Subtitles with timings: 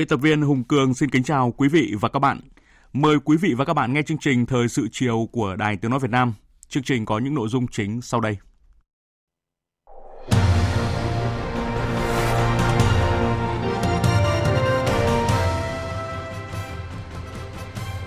[0.00, 2.40] Biên tập viên Hùng Cường xin kính chào quý vị và các bạn.
[2.92, 5.90] Mời quý vị và các bạn nghe chương trình Thời sự chiều của Đài Tiếng
[5.90, 6.34] Nói Việt Nam.
[6.68, 8.36] Chương trình có những nội dung chính sau đây.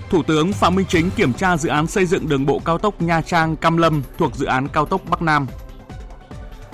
[0.10, 3.02] Thủ tướng Phạm Minh Chính kiểm tra dự án xây dựng đường bộ cao tốc
[3.02, 5.48] Nha Trang Cam Lâm thuộc dự án cao tốc Bắc Nam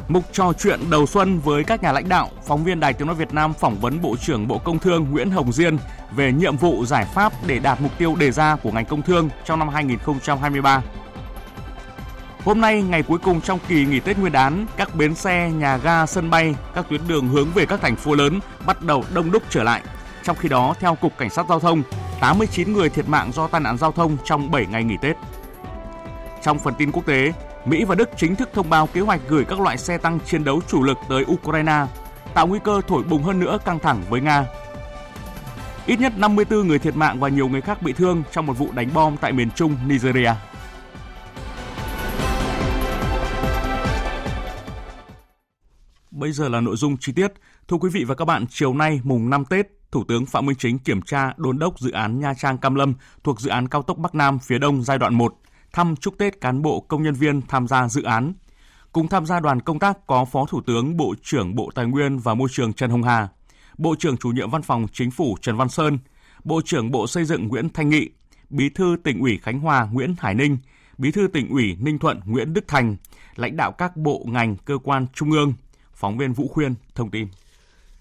[0.09, 3.15] Mục trò chuyện đầu xuân với các nhà lãnh đạo, phóng viên Đài Tiếng Nói
[3.15, 5.77] Việt Nam phỏng vấn Bộ trưởng Bộ Công Thương Nguyễn Hồng Diên
[6.11, 9.30] về nhiệm vụ giải pháp để đạt mục tiêu đề ra của ngành công thương
[9.45, 10.81] trong năm 2023.
[12.45, 15.77] Hôm nay, ngày cuối cùng trong kỳ nghỉ Tết Nguyên đán, các bến xe, nhà
[15.77, 19.31] ga, sân bay, các tuyến đường hướng về các thành phố lớn bắt đầu đông
[19.31, 19.81] đúc trở lại.
[20.23, 21.83] Trong khi đó, theo Cục Cảnh sát Giao thông,
[22.19, 25.17] 89 người thiệt mạng do tai nạn giao thông trong 7 ngày nghỉ Tết.
[26.43, 27.31] Trong phần tin quốc tế,
[27.70, 30.44] Mỹ và Đức chính thức thông báo kế hoạch gửi các loại xe tăng chiến
[30.44, 31.86] đấu chủ lực tới Ukraine,
[32.34, 34.45] tạo nguy cơ thổi bùng hơn nữa căng thẳng với Nga.
[35.86, 38.72] Ít nhất 54 người thiệt mạng và nhiều người khác bị thương trong một vụ
[38.72, 40.31] đánh bom tại miền trung Nigeria.
[46.11, 47.33] Bây giờ là nội dung chi tiết.
[47.67, 50.56] Thưa quý vị và các bạn, chiều nay mùng 5 Tết, Thủ tướng Phạm Minh
[50.59, 53.81] Chính kiểm tra đôn đốc dự án Nha Trang Cam Lâm thuộc dự án cao
[53.81, 55.36] tốc Bắc Nam phía Đông giai đoạn 1
[55.73, 58.33] thăm chúc Tết cán bộ công nhân viên tham gia dự án.
[58.91, 62.19] Cùng tham gia đoàn công tác có Phó Thủ tướng Bộ trưởng Bộ Tài nguyên
[62.19, 63.27] và Môi trường Trần Hồng Hà,
[63.77, 65.99] Bộ trưởng Chủ nhiệm Văn phòng Chính phủ Trần Văn Sơn,
[66.43, 68.09] Bộ trưởng Bộ Xây dựng Nguyễn Thanh Nghị,
[68.49, 70.57] Bí thư tỉnh ủy Khánh Hòa Nguyễn Hải Ninh,
[70.97, 72.95] Bí thư tỉnh ủy Ninh Thuận Nguyễn Đức Thành,
[73.36, 75.53] lãnh đạo các bộ ngành cơ quan trung ương.
[75.93, 77.27] Phóng viên Vũ Khuyên thông tin.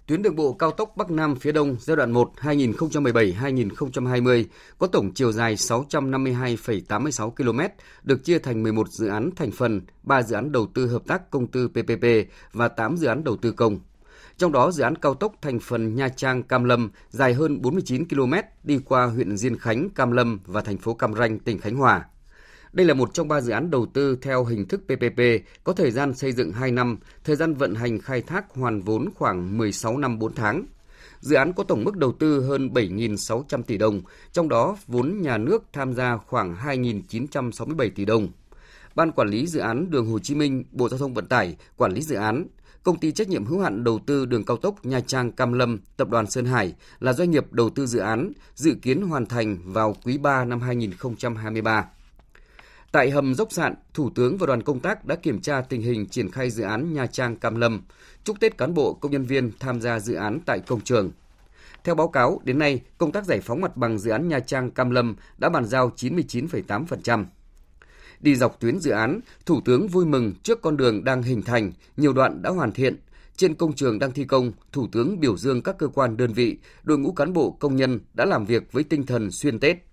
[0.08, 4.44] Tuyến đường bộ cao tốc Bắc Nam phía Đông giai đoạn 1 2017-2020
[4.78, 7.60] có tổng chiều dài 652,86 km,
[8.02, 11.30] được chia thành 11 dự án thành phần, 3 dự án đầu tư hợp tác
[11.30, 12.04] công tư PPP
[12.52, 13.80] và 8 dự án đầu tư công.
[14.36, 18.08] Trong đó, dự án cao tốc thành phần Nha Trang Cam Lâm dài hơn 49
[18.08, 21.76] km đi qua huyện Diên Khánh, Cam Lâm và thành phố Cam Ranh, tỉnh Khánh
[21.76, 22.04] Hòa.
[22.72, 25.20] Đây là một trong ba dự án đầu tư theo hình thức PPP,
[25.64, 29.08] có thời gian xây dựng 2 năm, thời gian vận hành khai thác hoàn vốn
[29.14, 30.64] khoảng 16 năm 4 tháng.
[31.20, 34.02] Dự án có tổng mức đầu tư hơn 7.600 tỷ đồng,
[34.32, 38.28] trong đó vốn nhà nước tham gia khoảng 2.967 tỷ đồng.
[38.94, 41.92] Ban quản lý dự án Đường Hồ Chí Minh, Bộ Giao thông Vận tải quản
[41.92, 42.46] lý dự án.
[42.82, 45.78] Công ty trách nhiệm hữu hạn đầu tư đường cao tốc Nha Trang Cam Lâm,
[45.96, 49.58] Tập đoàn Sơn Hải là doanh nghiệp đầu tư dự án, dự kiến hoàn thành
[49.64, 51.84] vào quý 3 năm 2023.
[52.93, 56.06] Tại hầm dốc sạn, Thủ tướng và đoàn công tác đã kiểm tra tình hình
[56.06, 57.82] triển khai dự án Nha Trang Cam Lâm,
[58.25, 61.10] chúc Tết cán bộ công nhân viên tham gia dự án tại công trường.
[61.84, 64.71] Theo báo cáo, đến nay, công tác giải phóng mặt bằng dự án Nha Trang
[64.71, 67.25] Cam Lâm đã bàn giao 99,8%.
[68.21, 71.72] Đi dọc tuyến dự án, Thủ tướng vui mừng trước con đường đang hình thành,
[71.97, 72.97] nhiều đoạn đã hoàn thiện.
[73.37, 76.59] Trên công trường đang thi công, Thủ tướng biểu dương các cơ quan đơn vị,
[76.82, 79.88] đội ngũ cán bộ công nhân đã làm việc với tinh thần xuyên Tết,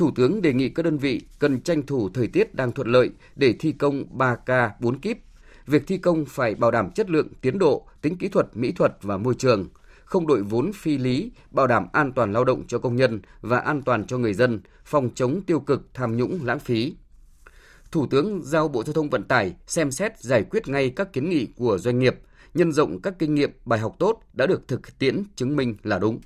[0.00, 3.10] Thủ tướng đề nghị các đơn vị cần tranh thủ thời tiết đang thuận lợi
[3.36, 5.18] để thi công 3K 4 kíp.
[5.66, 8.92] Việc thi công phải bảo đảm chất lượng, tiến độ, tính kỹ thuật, mỹ thuật
[9.02, 9.68] và môi trường,
[10.04, 13.58] không đội vốn phi lý, bảo đảm an toàn lao động cho công nhân và
[13.58, 16.94] an toàn cho người dân, phòng chống tiêu cực, tham nhũng, lãng phí.
[17.92, 21.30] Thủ tướng giao Bộ Giao thông Vận tải xem xét giải quyết ngay các kiến
[21.30, 22.16] nghị của doanh nghiệp,
[22.54, 25.98] nhân rộng các kinh nghiệm bài học tốt đã được thực tiễn chứng minh là
[25.98, 26.20] đúng.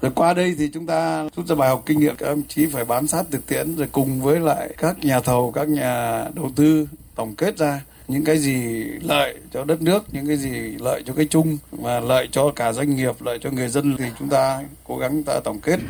[0.00, 2.66] Rồi qua đây thì chúng ta rút ra bài học kinh nghiệm các ông chí
[2.66, 6.50] phải bám sát thực tiễn rồi cùng với lại các nhà thầu, các nhà đầu
[6.56, 10.50] tư tổng kết ra những cái gì lợi cho đất nước, những cái gì
[10.80, 14.04] lợi cho cái chung và lợi cho cả doanh nghiệp, lợi cho người dân thì
[14.18, 15.80] chúng ta cố gắng ta tổng kết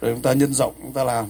[0.00, 1.26] rồi chúng ta nhân rộng chúng ta làm.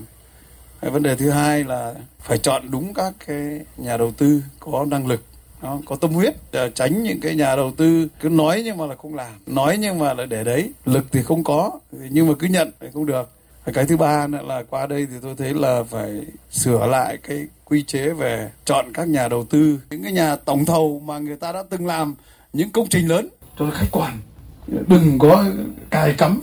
[0.80, 4.86] Cái vấn đề thứ hai là phải chọn đúng các cái nhà đầu tư có
[4.90, 5.22] năng lực
[5.62, 8.86] nó có tâm huyết ờ, tránh những cái nhà đầu tư cứ nói nhưng mà
[8.86, 10.70] là không làm, nói nhưng mà là để đấy.
[10.84, 11.70] Lực thì không có,
[12.10, 13.30] nhưng mà cứ nhận thì không được.
[13.72, 16.20] Cái thứ ba nữa là qua đây thì tôi thấy là phải
[16.50, 19.78] sửa lại cái quy chế về chọn các nhà đầu tư.
[19.90, 22.14] Những cái nhà tổng thầu mà người ta đã từng làm,
[22.52, 23.28] những công trình lớn.
[23.58, 24.18] Cho khách quan,
[24.66, 25.44] đừng có
[25.90, 26.40] cài cắm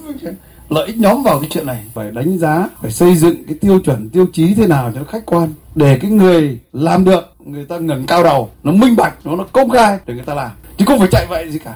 [0.69, 1.83] lợi ích nhóm vào cái chuyện này.
[1.93, 5.25] Phải đánh giá, phải xây dựng cái tiêu chuẩn, tiêu chí thế nào cho khách
[5.25, 9.35] quan, để cái người làm được người ta ngẩng cao đầu nó minh bạch nó
[9.35, 10.51] nó công khai để người ta làm.
[10.77, 11.75] Chứ không phải chạy vậy gì cả.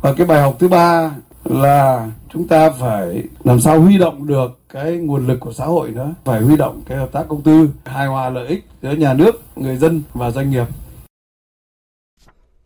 [0.00, 1.10] Và cái bài học thứ ba
[1.44, 5.90] là chúng ta phải làm sao huy động được cái nguồn lực của xã hội
[5.90, 6.14] nữa.
[6.24, 9.42] Phải huy động cái hợp tác công tư hài hòa lợi ích giữa nhà nước
[9.56, 10.66] người dân và doanh nghiệp.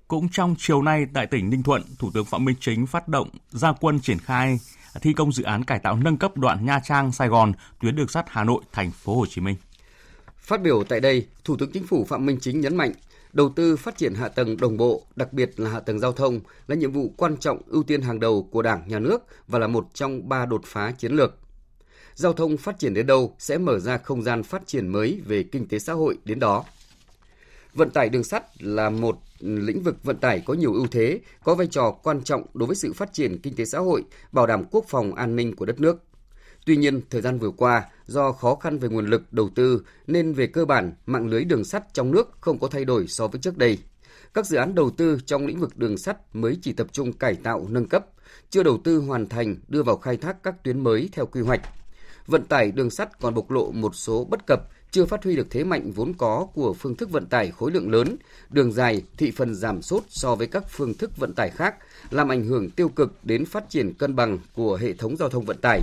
[0.09, 3.29] Cũng trong chiều nay tại tỉnh Ninh Thuận, Thủ tướng Phạm Minh Chính phát động
[3.51, 4.59] gia quân triển khai
[5.01, 8.09] thi công dự án cải tạo nâng cấp đoạn Nha Trang Sài Gòn, tuyến đường
[8.09, 9.57] sắt Hà Nội thành phố Hồ Chí Minh.
[10.49, 12.93] Phát biểu tại đây, Thủ tướng Chính phủ Phạm Minh Chính nhấn mạnh,
[13.33, 16.41] đầu tư phát triển hạ tầng đồng bộ, đặc biệt là hạ tầng giao thông
[16.67, 19.19] là nhiệm vụ quan trọng ưu tiên hàng đầu của Đảng, Nhà nước
[19.49, 21.35] và là một trong ba đột phá chiến lược.
[22.15, 25.43] Giao thông phát triển đến đâu sẽ mở ra không gian phát triển mới về
[25.43, 26.65] kinh tế xã hội đến đó.
[27.75, 31.55] Vận tải đường sắt là một lĩnh vực vận tải có nhiều ưu thế, có
[31.55, 34.03] vai trò quan trọng đối với sự phát triển kinh tế xã hội,
[34.33, 36.08] bảo đảm quốc phòng an ninh của đất nước.
[36.69, 40.33] Tuy nhiên, thời gian vừa qua, do khó khăn về nguồn lực đầu tư nên
[40.33, 43.41] về cơ bản mạng lưới đường sắt trong nước không có thay đổi so với
[43.41, 43.79] trước đây.
[44.35, 47.35] Các dự án đầu tư trong lĩnh vực đường sắt mới chỉ tập trung cải
[47.35, 48.07] tạo nâng cấp,
[48.51, 51.61] chưa đầu tư hoàn thành đưa vào khai thác các tuyến mới theo quy hoạch.
[52.27, 54.61] Vận tải đường sắt còn bộc lộ một số bất cập
[54.91, 57.91] chưa phát huy được thế mạnh vốn có của phương thức vận tải khối lượng
[57.91, 58.17] lớn,
[58.51, 61.75] đường dài, thị phần giảm sút so với các phương thức vận tải khác,
[62.11, 65.45] làm ảnh hưởng tiêu cực đến phát triển cân bằng của hệ thống giao thông
[65.45, 65.81] vận tải,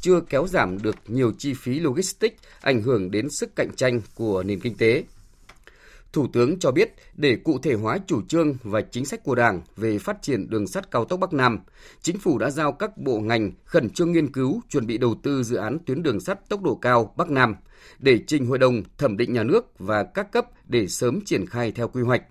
[0.00, 4.42] chưa kéo giảm được nhiều chi phí logistics, ảnh hưởng đến sức cạnh tranh của
[4.42, 5.04] nền kinh tế.
[6.12, 9.60] Thủ tướng cho biết để cụ thể hóa chủ trương và chính sách của Đảng
[9.76, 11.58] về phát triển đường sắt cao tốc Bắc Nam,
[12.02, 15.42] chính phủ đã giao các bộ ngành khẩn trương nghiên cứu chuẩn bị đầu tư
[15.42, 17.54] dự án tuyến đường sắt tốc độ cao Bắc Nam
[17.98, 21.72] để trình Hội đồng thẩm định nhà nước và các cấp để sớm triển khai
[21.72, 22.22] theo quy hoạch.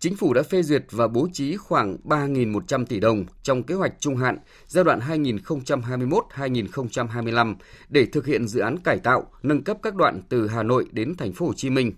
[0.00, 3.92] Chính phủ đã phê duyệt và bố trí khoảng 3.100 tỷ đồng trong kế hoạch
[3.98, 7.54] trung hạn giai đoạn 2021-2025
[7.88, 11.14] để thực hiện dự án cải tạo, nâng cấp các đoạn từ Hà Nội đến
[11.16, 11.92] thành phố Hồ Chí Minh.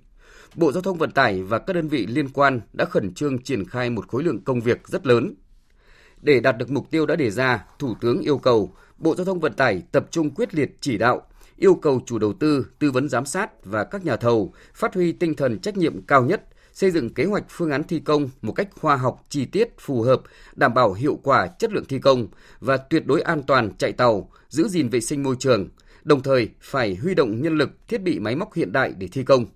[0.55, 3.69] Bộ Giao thông Vận tải và các đơn vị liên quan đã khẩn trương triển
[3.69, 5.35] khai một khối lượng công việc rất lớn.
[6.21, 9.41] Để đạt được mục tiêu đã đề ra, Thủ tướng yêu cầu Bộ Giao thông
[9.41, 11.23] Vận tải tập trung quyết liệt chỉ đạo,
[11.57, 15.13] yêu cầu chủ đầu tư, tư vấn giám sát và các nhà thầu phát huy
[15.13, 18.53] tinh thần trách nhiệm cao nhất, xây dựng kế hoạch phương án thi công một
[18.53, 20.23] cách khoa học, chi tiết, phù hợp,
[20.55, 22.29] đảm bảo hiệu quả chất lượng thi công
[22.61, 25.69] và tuyệt đối an toàn chạy tàu, giữ gìn vệ sinh môi trường,
[26.05, 29.25] đồng thời phải huy động nhân lực, thiết bị máy móc hiện đại để thi
[29.25, 29.47] công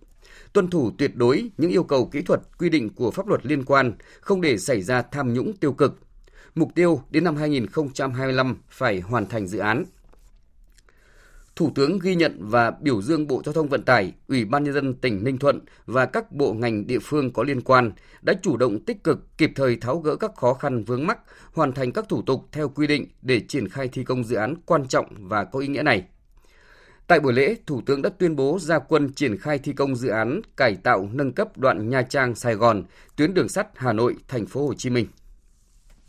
[0.56, 3.64] tuân thủ tuyệt đối những yêu cầu kỹ thuật quy định của pháp luật liên
[3.64, 5.98] quan, không để xảy ra tham nhũng tiêu cực.
[6.54, 9.84] Mục tiêu đến năm 2025 phải hoàn thành dự án.
[11.56, 14.74] Thủ tướng ghi nhận và biểu dương Bộ Giao thông Vận tải, Ủy ban Nhân
[14.74, 17.92] dân tỉnh Ninh Thuận và các bộ ngành địa phương có liên quan
[18.22, 21.18] đã chủ động tích cực kịp thời tháo gỡ các khó khăn vướng mắc,
[21.52, 24.54] hoàn thành các thủ tục theo quy định để triển khai thi công dự án
[24.66, 26.04] quan trọng và có ý nghĩa này.
[27.06, 30.08] Tại buổi lễ, Thủ tướng đã tuyên bố ra quân triển khai thi công dự
[30.08, 32.82] án cải tạo nâng cấp đoạn Nha Trang Sài Gòn,
[33.16, 35.06] tuyến đường sắt Hà Nội thành phố Hồ Chí Minh.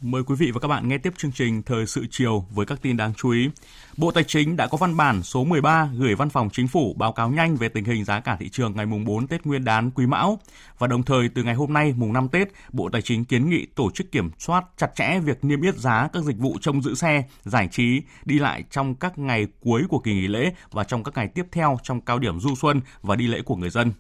[0.02, 2.82] Mời quý vị và các bạn nghe tiếp chương trình Thời sự chiều với các
[2.82, 3.50] tin đáng chú ý.
[3.98, 7.12] Bộ Tài chính đã có văn bản số 13 gửi Văn phòng Chính phủ báo
[7.12, 9.92] cáo nhanh về tình hình giá cả thị trường ngày mùng 4 Tết Nguyên đán
[9.92, 10.40] Quý Mão
[10.78, 13.66] và đồng thời từ ngày hôm nay mùng 5 Tết, Bộ Tài chính kiến nghị
[13.66, 16.96] tổ chức kiểm soát chặt chẽ việc niêm yết giá các dịch vụ trông giữ
[16.96, 21.04] xe, giải trí, đi lại trong các ngày cuối của kỳ nghỉ lễ và trong
[21.04, 23.92] các ngày tiếp theo trong cao điểm du xuân và đi lễ của người dân.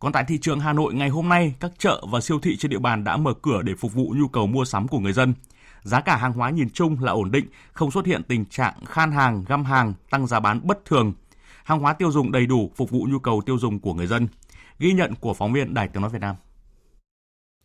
[0.00, 2.70] Còn tại thị trường Hà Nội ngày hôm nay, các chợ và siêu thị trên
[2.70, 5.34] địa bàn đã mở cửa để phục vụ nhu cầu mua sắm của người dân.
[5.82, 9.12] Giá cả hàng hóa nhìn chung là ổn định, không xuất hiện tình trạng khan
[9.12, 11.12] hàng, găm hàng, tăng giá bán bất thường.
[11.64, 14.28] Hàng hóa tiêu dùng đầy đủ phục vụ nhu cầu tiêu dùng của người dân.
[14.78, 16.36] Ghi nhận của phóng viên Đài Tiếng nói Việt Nam.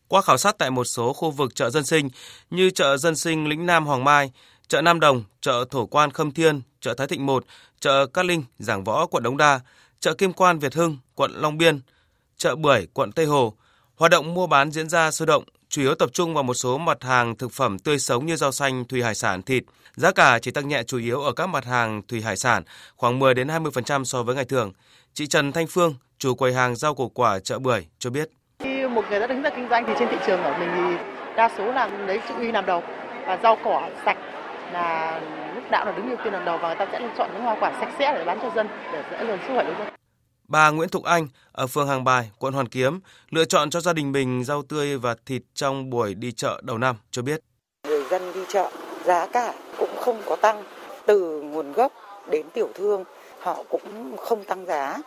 [0.08, 2.10] Qua khảo sát tại một số khu vực chợ dân sinh
[2.50, 4.32] như chợ dân sinh Lĩnh Nam Hoàng Mai,
[4.68, 7.46] chợ Nam Đồng, chợ Thổ Quan Khâm Thiên, chợ Thái Thịnh 1,
[7.80, 9.60] chợ Cát Linh, Giảng Võ, quận Đống Đa,
[10.00, 11.80] chợ Kim Quan Việt Hưng, quận Long Biên,
[12.38, 13.54] chợ Bưởi, quận Tây Hồ.
[13.96, 16.78] Hoạt động mua bán diễn ra sôi động, chủ yếu tập trung vào một số
[16.78, 19.64] mặt hàng thực phẩm tươi sống như rau xanh, thủy hải sản, thịt.
[19.96, 22.64] Giá cả chỉ tăng nhẹ chủ yếu ở các mặt hàng thủy hải sản,
[22.96, 24.72] khoảng 10 đến 20% so với ngày thường.
[25.14, 28.30] Chị Trần Thanh Phương, chủ quầy hàng rau củ quả chợ Bưởi cho biết.
[28.60, 31.06] Khi một người đã đứng ra kinh doanh thì trên thị trường của mình thì
[31.36, 32.84] đa số là lấy chữ uy làm đầu
[33.28, 34.18] và rau cỏ sạch
[34.74, 35.20] là
[35.56, 37.58] lúc nào là đứng ưu tiên hàng đầu và người ta sẽ chọn những hoa
[37.60, 39.88] quả sạch sẽ để bán cho dân để dễ dàng sức khỏe của dân.
[40.48, 43.00] Bà Nguyễn Thục Anh ở phường Hàng Bài, quận Hoàn Kiếm
[43.30, 46.78] lựa chọn cho gia đình mình rau tươi và thịt trong buổi đi chợ đầu
[46.78, 47.40] năm cho biết.
[47.88, 48.72] Người dân đi chợ
[49.06, 50.64] giá cả cũng không có tăng
[51.08, 51.94] từ nguồn gốc
[52.32, 53.04] đến tiểu thương
[53.40, 54.98] họ cũng không tăng giá.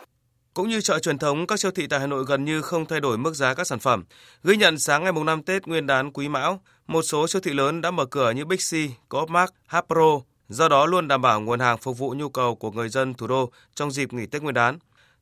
[0.53, 2.99] Cũng như chợ truyền thống, các siêu thị tại Hà Nội gần như không thay
[2.99, 4.05] đổi mức giá các sản phẩm.
[4.43, 7.53] Ghi nhận sáng ngày mùng 5 Tết Nguyên đán Quý Mão, một số siêu thị
[7.53, 8.73] lớn đã mở cửa như Big C,
[9.09, 12.89] Coopmart, Hapro, do đó luôn đảm bảo nguồn hàng phục vụ nhu cầu của người
[12.89, 14.79] dân thủ đô trong dịp nghỉ Tết Nguyên đán.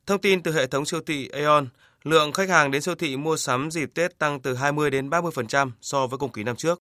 [0.08, 1.66] Thông tin từ hệ thống siêu thị Aeon,
[2.04, 5.72] lượng khách hàng đến siêu thị mua sắm dịp Tết tăng từ 20 đến 30%
[5.82, 6.80] so với cùng kỳ năm trước.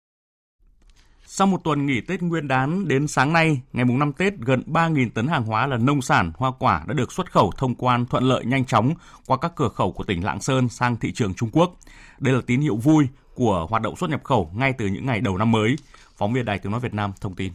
[1.26, 4.62] Sau một tuần nghỉ Tết Nguyên đán đến sáng nay, ngày mùng 5 Tết, gần
[4.66, 8.06] 3.000 tấn hàng hóa là nông sản, hoa quả đã được xuất khẩu thông quan
[8.06, 8.94] thuận lợi nhanh chóng
[9.26, 11.76] qua các cửa khẩu của tỉnh Lạng Sơn sang thị trường Trung Quốc.
[12.18, 15.20] Đây là tín hiệu vui của hoạt động xuất nhập khẩu ngay từ những ngày
[15.20, 15.76] đầu năm mới.
[16.16, 17.52] Phóng viên Đài Tiếng Nói Việt Nam thông tin.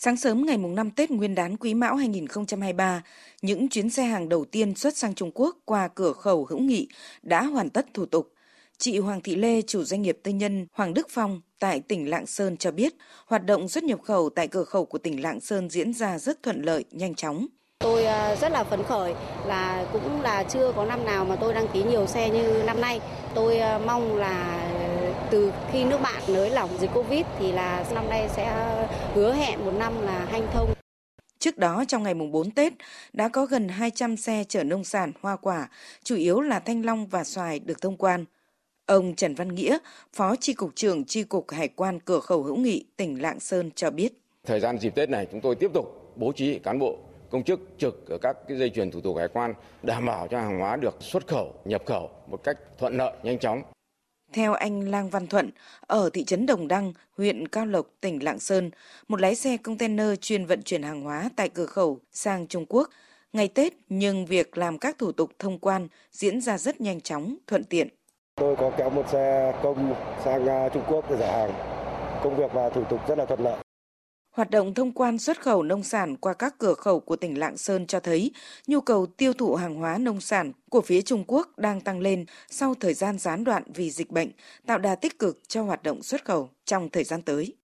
[0.00, 3.02] Sáng sớm ngày mùng 5 Tết Nguyên đán Quý Mão 2023,
[3.42, 6.88] những chuyến xe hàng đầu tiên xuất sang Trung Quốc qua cửa khẩu hữu nghị
[7.22, 8.32] đã hoàn tất thủ tục.
[8.78, 12.26] Chị Hoàng Thị Lê, chủ doanh nghiệp tư nhân Hoàng Đức Phong tại tỉnh Lạng
[12.26, 12.94] Sơn cho biết,
[13.26, 16.42] hoạt động xuất nhập khẩu tại cửa khẩu của tỉnh Lạng Sơn diễn ra rất
[16.42, 17.46] thuận lợi, nhanh chóng.
[17.78, 19.14] Tôi à, rất là phấn khởi
[19.46, 22.80] là cũng là chưa có năm nào mà tôi đăng ký nhiều xe như năm
[22.80, 23.00] nay.
[23.34, 24.67] Tôi à, mong là
[25.30, 28.52] từ khi nước bạn nới lỏng dịch Covid thì là năm nay sẽ
[29.14, 30.74] hứa hẹn một năm là hanh thông.
[31.38, 32.72] Trước đó trong ngày mùng 4 Tết
[33.12, 35.68] đã có gần 200 xe chở nông sản, hoa quả,
[36.02, 38.24] chủ yếu là thanh long và xoài được thông quan.
[38.86, 39.78] Ông Trần Văn Nghĩa,
[40.12, 43.70] Phó Tri Cục trưởng Tri Cục Hải quan Cửa khẩu hữu nghị tỉnh Lạng Sơn
[43.74, 44.12] cho biết.
[44.46, 46.98] Thời gian dịp Tết này chúng tôi tiếp tục bố trí cán bộ
[47.30, 50.40] công chức trực ở các cái dây chuyền thủ tục hải quan đảm bảo cho
[50.40, 53.62] hàng hóa được xuất khẩu, nhập khẩu một cách thuận lợi, nhanh chóng.
[54.32, 58.38] Theo anh Lang Văn Thuận, ở thị trấn Đồng Đăng, huyện Cao Lộc, tỉnh Lạng
[58.40, 58.70] Sơn,
[59.08, 62.88] một lái xe container chuyên vận chuyển hàng hóa tại cửa khẩu sang Trung Quốc.
[63.32, 67.36] Ngày Tết, nhưng việc làm các thủ tục thông quan diễn ra rất nhanh chóng,
[67.46, 67.88] thuận tiện.
[68.34, 69.94] Tôi có kéo một xe công
[70.24, 71.52] sang à, Trung Quốc để giải hàng.
[72.24, 73.56] Công việc và thủ tục rất là thuận lợi.
[74.38, 77.56] Hoạt động thông quan xuất khẩu nông sản qua các cửa khẩu của tỉnh Lạng
[77.56, 78.32] Sơn cho thấy
[78.66, 82.24] nhu cầu tiêu thụ hàng hóa nông sản của phía Trung Quốc đang tăng lên
[82.50, 84.30] sau thời gian gián đoạn vì dịch bệnh,
[84.66, 87.54] tạo đà tích cực cho hoạt động xuất khẩu trong thời gian tới.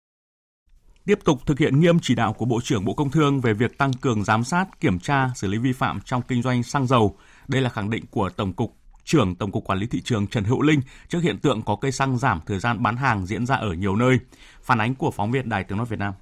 [1.05, 3.79] Tiếp tục thực hiện nghiêm chỉ đạo của Bộ trưởng Bộ Công Thương về việc
[3.79, 7.17] tăng cường giám sát, kiểm tra, xử lý vi phạm trong kinh doanh xăng dầu.
[7.49, 10.45] Đây là khẳng định của Tổng cục trưởng Tổng cục Quản lý thị trường Trần
[10.45, 13.55] Hữu Linh trước hiện tượng có cây xăng giảm thời gian bán hàng diễn ra
[13.55, 14.19] ở nhiều nơi.
[14.63, 16.15] Phản ánh của phóng viên Đài Tiếng nói Việt Nam.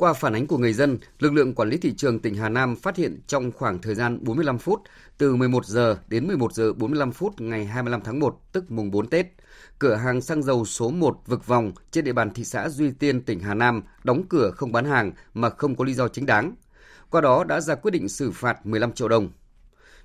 [0.00, 2.76] Qua phản ánh của người dân, lực lượng quản lý thị trường tỉnh Hà Nam
[2.76, 4.82] phát hiện trong khoảng thời gian 45 phút
[5.18, 9.08] từ 11 giờ đến 11 giờ 45 phút ngày 25 tháng 1 tức mùng 4
[9.08, 9.26] Tết,
[9.78, 13.20] cửa hàng xăng dầu số 1 vực vòng trên địa bàn thị xã Duy Tiên
[13.22, 16.54] tỉnh Hà Nam đóng cửa không bán hàng mà không có lý do chính đáng.
[17.10, 19.28] Qua đó đã ra quyết định xử phạt 15 triệu đồng.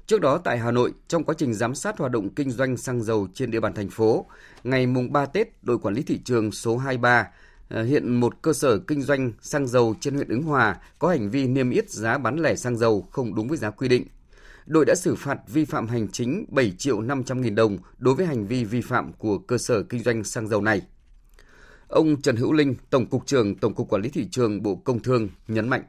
[0.07, 3.03] Trước đó tại Hà Nội, trong quá trình giám sát hoạt động kinh doanh xăng
[3.03, 4.25] dầu trên địa bàn thành phố,
[4.63, 7.27] ngày mùng 3 Tết, đội quản lý thị trường số 23
[7.69, 11.29] Ờ, hiện một cơ sở kinh doanh xăng dầu trên huyện Ứng Hòa có hành
[11.29, 14.05] vi niêm yết giá bán lẻ xăng dầu không đúng với giá quy định.
[14.65, 18.25] Đội đã xử phạt vi phạm hành chính 7 triệu 500 nghìn đồng đối với
[18.25, 20.81] hành vi vi phạm của cơ sở kinh doanh xăng dầu này.
[21.87, 24.99] Ông Trần Hữu Linh, Tổng cục trưởng Tổng cục Quản lý thị trường Bộ Công
[24.99, 25.81] Thương nhấn mạnh.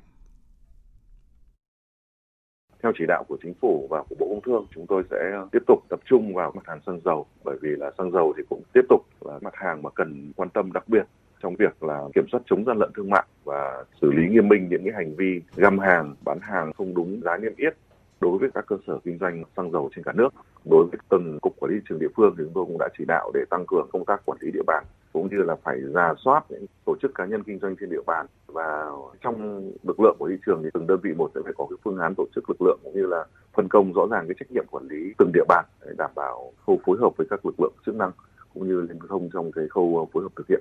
[2.83, 5.17] Theo chỉ đạo của chính phủ và của Bộ Công Thương, chúng tôi sẽ
[5.53, 8.43] tiếp tục tập trung vào mặt hàng xăng dầu bởi vì là xăng dầu thì
[8.49, 11.03] cũng tiếp tục là mặt hàng mà cần quan tâm đặc biệt
[11.43, 14.69] trong việc là kiểm soát chống gian lận thương mại và xử lý nghiêm minh
[14.69, 17.75] những cái hành vi găm hàng, bán hàng không đúng giá niêm yết
[18.21, 20.29] đối với các cơ sở kinh doanh xăng dầu trên cả nước.
[20.71, 22.89] Đối với từng cục quản lý thị trường địa phương thì chúng tôi cũng đã
[22.99, 25.81] chỉ đạo để tăng cường công tác quản lý địa bàn cũng như là phải
[25.95, 28.91] ra soát những tổ chức cá nhân kinh doanh trên địa bàn và
[29.21, 31.77] trong lực lượng của thị trường thì từng đơn vị một sẽ phải có cái
[31.85, 33.25] phương án tổ chức lực lượng cũng như là
[33.55, 36.53] phân công rõ ràng cái trách nhiệm quản lý từng địa bàn để đảm bảo
[36.67, 38.11] khâu phối hợp với các lực lượng chức năng
[38.55, 40.61] cũng như liên thông trong cái khâu phối hợp thực hiện.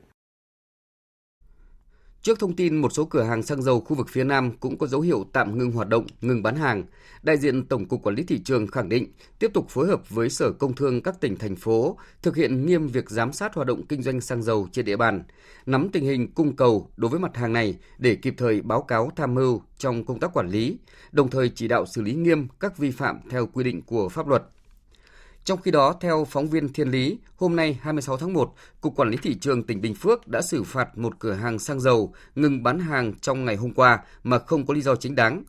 [2.26, 4.88] Trước thông tin một số cửa hàng xăng dầu khu vực phía Nam cũng có
[4.88, 6.84] dấu hiệu tạm ngưng hoạt động, ngừng bán hàng,
[7.24, 9.08] đại diện Tổng cục Quản lý thị trường khẳng định
[9.40, 12.88] tiếp tục phối hợp với Sở Công Thương các tỉnh thành phố thực hiện nghiêm
[12.88, 15.24] việc giám sát hoạt động kinh doanh xăng dầu trên địa bàn,
[15.66, 19.12] nắm tình hình cung cầu đối với mặt hàng này để kịp thời báo cáo
[19.16, 20.78] tham mưu trong công tác quản lý,
[21.12, 24.28] đồng thời chỉ đạo xử lý nghiêm các vi phạm theo quy định của pháp
[24.28, 24.44] luật.
[25.46, 29.10] Trong khi đó, theo phóng viên Thiên Lý, hôm nay 26 tháng 1, Cục Quản
[29.10, 32.64] lý Thị trường tỉnh Bình Phước đã xử phạt một cửa hàng xăng dầu ngừng
[32.64, 35.44] bán hàng trong ngày hôm qua mà không có lý do chính đáng.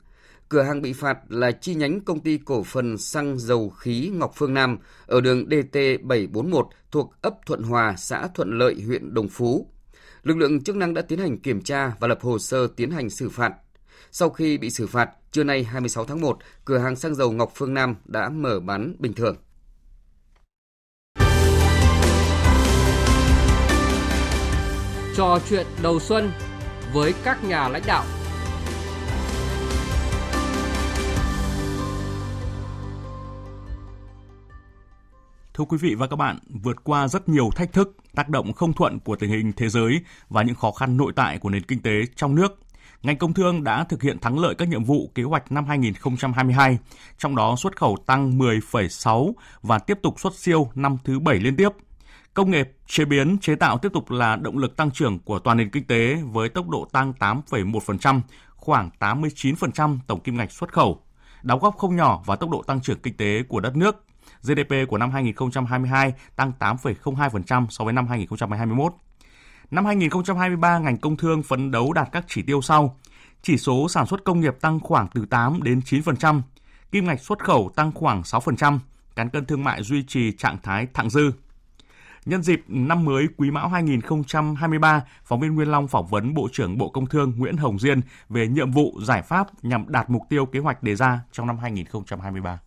[0.49, 4.33] Cửa hàng bị phạt là chi nhánh công ty cổ phần xăng dầu khí Ngọc
[4.35, 9.71] Phương Nam ở đường DT741 thuộc ấp Thuận Hòa, xã Thuận Lợi, huyện Đồng Phú.
[10.23, 13.11] Lực lượng chức năng đã tiến hành kiểm tra và lập hồ sơ tiến hành
[13.11, 13.53] xử phạt.
[14.11, 17.53] Sau khi bị xử phạt, trưa nay 26 tháng 1, cửa hàng xăng dầu Ngọc
[17.55, 19.37] Phương Nam đã mở bán bình thường.
[25.17, 26.33] Trò chuyện đầu xuân
[26.93, 28.05] với các nhà lãnh đạo.
[35.55, 38.73] Thưa quý vị và các bạn, vượt qua rất nhiều thách thức, tác động không
[38.73, 41.83] thuận của tình hình thế giới và những khó khăn nội tại của nền kinh
[41.83, 42.59] tế trong nước,
[43.03, 46.79] ngành công thương đã thực hiện thắng lợi các nhiệm vụ kế hoạch năm 2022,
[47.19, 49.33] trong đó xuất khẩu tăng 10,6
[49.63, 51.69] và tiếp tục xuất siêu năm thứ 7 liên tiếp–
[52.37, 55.57] Công nghiệp, chế biến, chế tạo tiếp tục là động lực tăng trưởng của toàn
[55.57, 58.21] nền kinh tế với tốc độ tăng 8,1%,
[58.57, 61.03] khoảng 89% tổng kim ngạch xuất khẩu,
[61.43, 64.05] đóng góp không nhỏ vào tốc độ tăng trưởng kinh tế của đất nước.
[64.43, 68.93] GDP của năm 2022 tăng 8,02% so với năm 2021.
[69.71, 72.99] Năm 2023, ngành công thương phấn đấu đạt các chỉ tiêu sau.
[73.43, 76.41] Chỉ số sản xuất công nghiệp tăng khoảng từ 8 đến 9%,
[76.93, 78.79] kim ngạch xuất khẩu tăng khoảng 6%,
[79.15, 81.33] cán cân thương mại duy trì trạng thái thặng dư.
[82.27, 86.79] Nhân dịp năm mới Quý Mão 2023, phóng viên Nguyên Long phỏng vấn Bộ trưởng
[86.79, 90.47] Bộ Công Thương Nguyễn Hồng Diên về nhiệm vụ giải pháp nhằm đạt mục tiêu
[90.47, 92.61] kế hoạch đề ra trong năm 2023.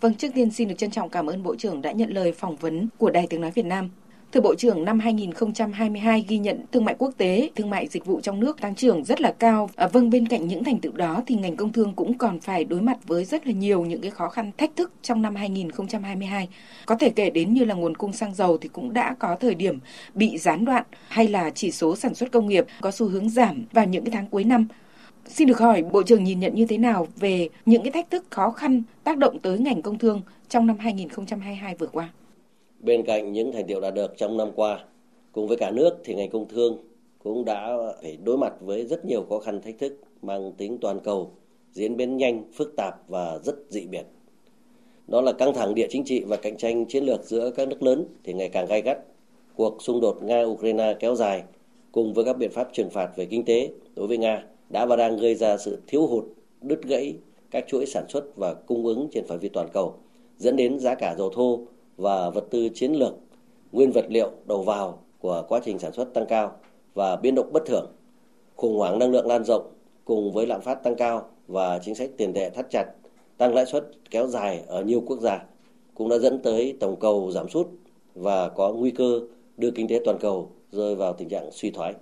[0.00, 2.56] Vâng, trước tiên xin được trân trọng cảm ơn Bộ trưởng đã nhận lời phỏng
[2.56, 3.90] vấn của Đài Tiếng Nói Việt Nam.
[4.34, 8.20] Thưa Bộ trưởng, năm 2022 ghi nhận thương mại quốc tế, thương mại dịch vụ
[8.20, 9.70] trong nước tăng trưởng rất là cao.
[9.76, 12.64] À, vâng, bên cạnh những thành tựu đó thì ngành công thương cũng còn phải
[12.64, 16.48] đối mặt với rất là nhiều những cái khó khăn thách thức trong năm 2022.
[16.86, 19.54] Có thể kể đến như là nguồn cung xăng dầu thì cũng đã có thời
[19.54, 19.78] điểm
[20.14, 23.64] bị gián đoạn hay là chỉ số sản xuất công nghiệp có xu hướng giảm
[23.72, 24.66] vào những cái tháng cuối năm.
[25.26, 28.24] Xin được hỏi Bộ trưởng nhìn nhận như thế nào về những cái thách thức
[28.30, 32.08] khó khăn tác động tới ngành công thương trong năm 2022 vừa qua?
[32.84, 34.84] Bên cạnh những thành tiệu đạt được trong năm qua,
[35.32, 36.78] cùng với cả nước thì ngành công thương
[37.18, 41.00] cũng đã phải đối mặt với rất nhiều khó khăn thách thức mang tính toàn
[41.00, 41.30] cầu,
[41.72, 44.02] diễn biến nhanh, phức tạp và rất dị biệt.
[45.06, 47.82] Đó là căng thẳng địa chính trị và cạnh tranh chiến lược giữa các nước
[47.82, 48.98] lớn thì ngày càng gay gắt.
[49.54, 51.42] Cuộc xung đột Nga-Ukraine kéo dài
[51.92, 54.96] cùng với các biện pháp trừng phạt về kinh tế đối với Nga đã và
[54.96, 56.24] đang gây ra sự thiếu hụt,
[56.60, 57.14] đứt gãy
[57.50, 59.94] các chuỗi sản xuất và cung ứng trên phạm vi toàn cầu,
[60.38, 61.60] dẫn đến giá cả dầu thô
[61.96, 63.14] và vật tư chiến lược,
[63.72, 66.56] nguyên vật liệu đầu vào của quá trình sản xuất tăng cao
[66.94, 67.86] và biến động bất thường,
[68.56, 69.72] khủng hoảng năng lượng lan rộng
[70.04, 72.84] cùng với lạm phát tăng cao và chính sách tiền tệ thắt chặt,
[73.38, 75.44] tăng lãi suất kéo dài ở nhiều quốc gia
[75.94, 77.66] cũng đã dẫn tới tổng cầu giảm sút
[78.14, 79.20] và có nguy cơ
[79.56, 81.94] đưa kinh tế toàn cầu rơi vào tình trạng suy thoái.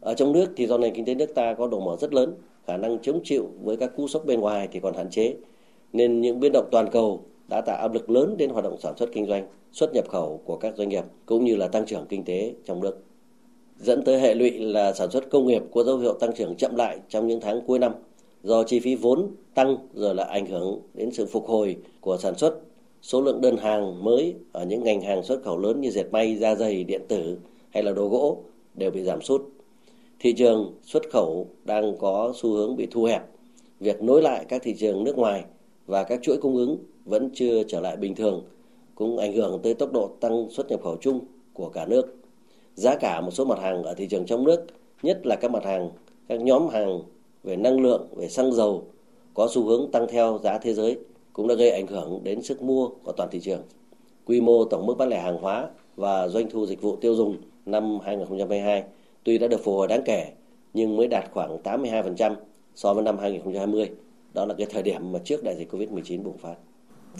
[0.00, 2.34] Ở trong nước thì do nền kinh tế nước ta có độ mở rất lớn,
[2.66, 5.34] khả năng chống chịu với các cú sốc bên ngoài thì còn hạn chế,
[5.92, 8.96] nên những biến động toàn cầu đã tạo áp lực lớn đến hoạt động sản
[8.96, 12.06] xuất kinh doanh, xuất nhập khẩu của các doanh nghiệp cũng như là tăng trưởng
[12.08, 12.98] kinh tế trong nước.
[13.78, 16.76] Dẫn tới hệ lụy là sản xuất công nghiệp có dấu hiệu tăng trưởng chậm
[16.76, 17.92] lại trong những tháng cuối năm
[18.42, 22.34] do chi phí vốn tăng rồi là ảnh hưởng đến sự phục hồi của sản
[22.34, 22.54] xuất.
[23.02, 26.36] Số lượng đơn hàng mới ở những ngành hàng xuất khẩu lớn như dệt may,
[26.36, 27.38] da giày, điện tử
[27.70, 28.42] hay là đồ gỗ
[28.74, 29.42] đều bị giảm sút.
[30.18, 33.22] Thị trường xuất khẩu đang có xu hướng bị thu hẹp.
[33.80, 35.44] Việc nối lại các thị trường nước ngoài
[35.86, 38.44] và các chuỗi cung ứng vẫn chưa trở lại bình thường,
[38.94, 41.20] cũng ảnh hưởng tới tốc độ tăng xuất nhập khẩu chung
[41.52, 42.16] của cả nước.
[42.74, 44.66] Giá cả một số mặt hàng ở thị trường trong nước,
[45.02, 45.90] nhất là các mặt hàng,
[46.28, 47.00] các nhóm hàng
[47.42, 48.84] về năng lượng, về xăng dầu
[49.34, 50.98] có xu hướng tăng theo giá thế giới
[51.32, 53.62] cũng đã gây ảnh hưởng đến sức mua của toàn thị trường.
[54.26, 57.36] Quy mô tổng mức bán lẻ hàng hóa và doanh thu dịch vụ tiêu dùng
[57.66, 58.84] năm 2022
[59.24, 60.32] tuy đã được phục hồi đáng kể
[60.74, 62.34] nhưng mới đạt khoảng 82%
[62.74, 63.90] so với năm 2020.
[64.34, 66.54] Đó là cái thời điểm mà trước đại dịch Covid-19 bùng phát.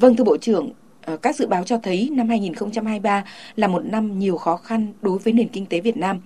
[0.00, 0.70] Vâng thưa Bộ trưởng,
[1.04, 3.24] ờ, các dự báo cho thấy năm 2023
[3.56, 6.20] là một năm nhiều khó khăn đối với nền kinh tế Việt Nam.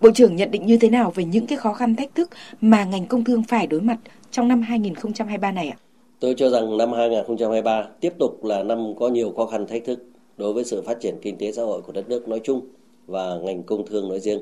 [0.00, 2.84] Bộ trưởng nhận định như thế nào về những cái khó khăn thách thức mà
[2.84, 3.98] ngành công thương phải đối mặt
[4.30, 5.76] trong năm 2023 này ạ?
[6.20, 10.04] Tôi cho rằng năm 2023 tiếp tục là năm có nhiều khó khăn thách thức
[10.36, 12.60] đối với sự phát triển kinh tế xã hội của đất nước nói chung
[13.06, 14.40] và ngành công thương nói riêng.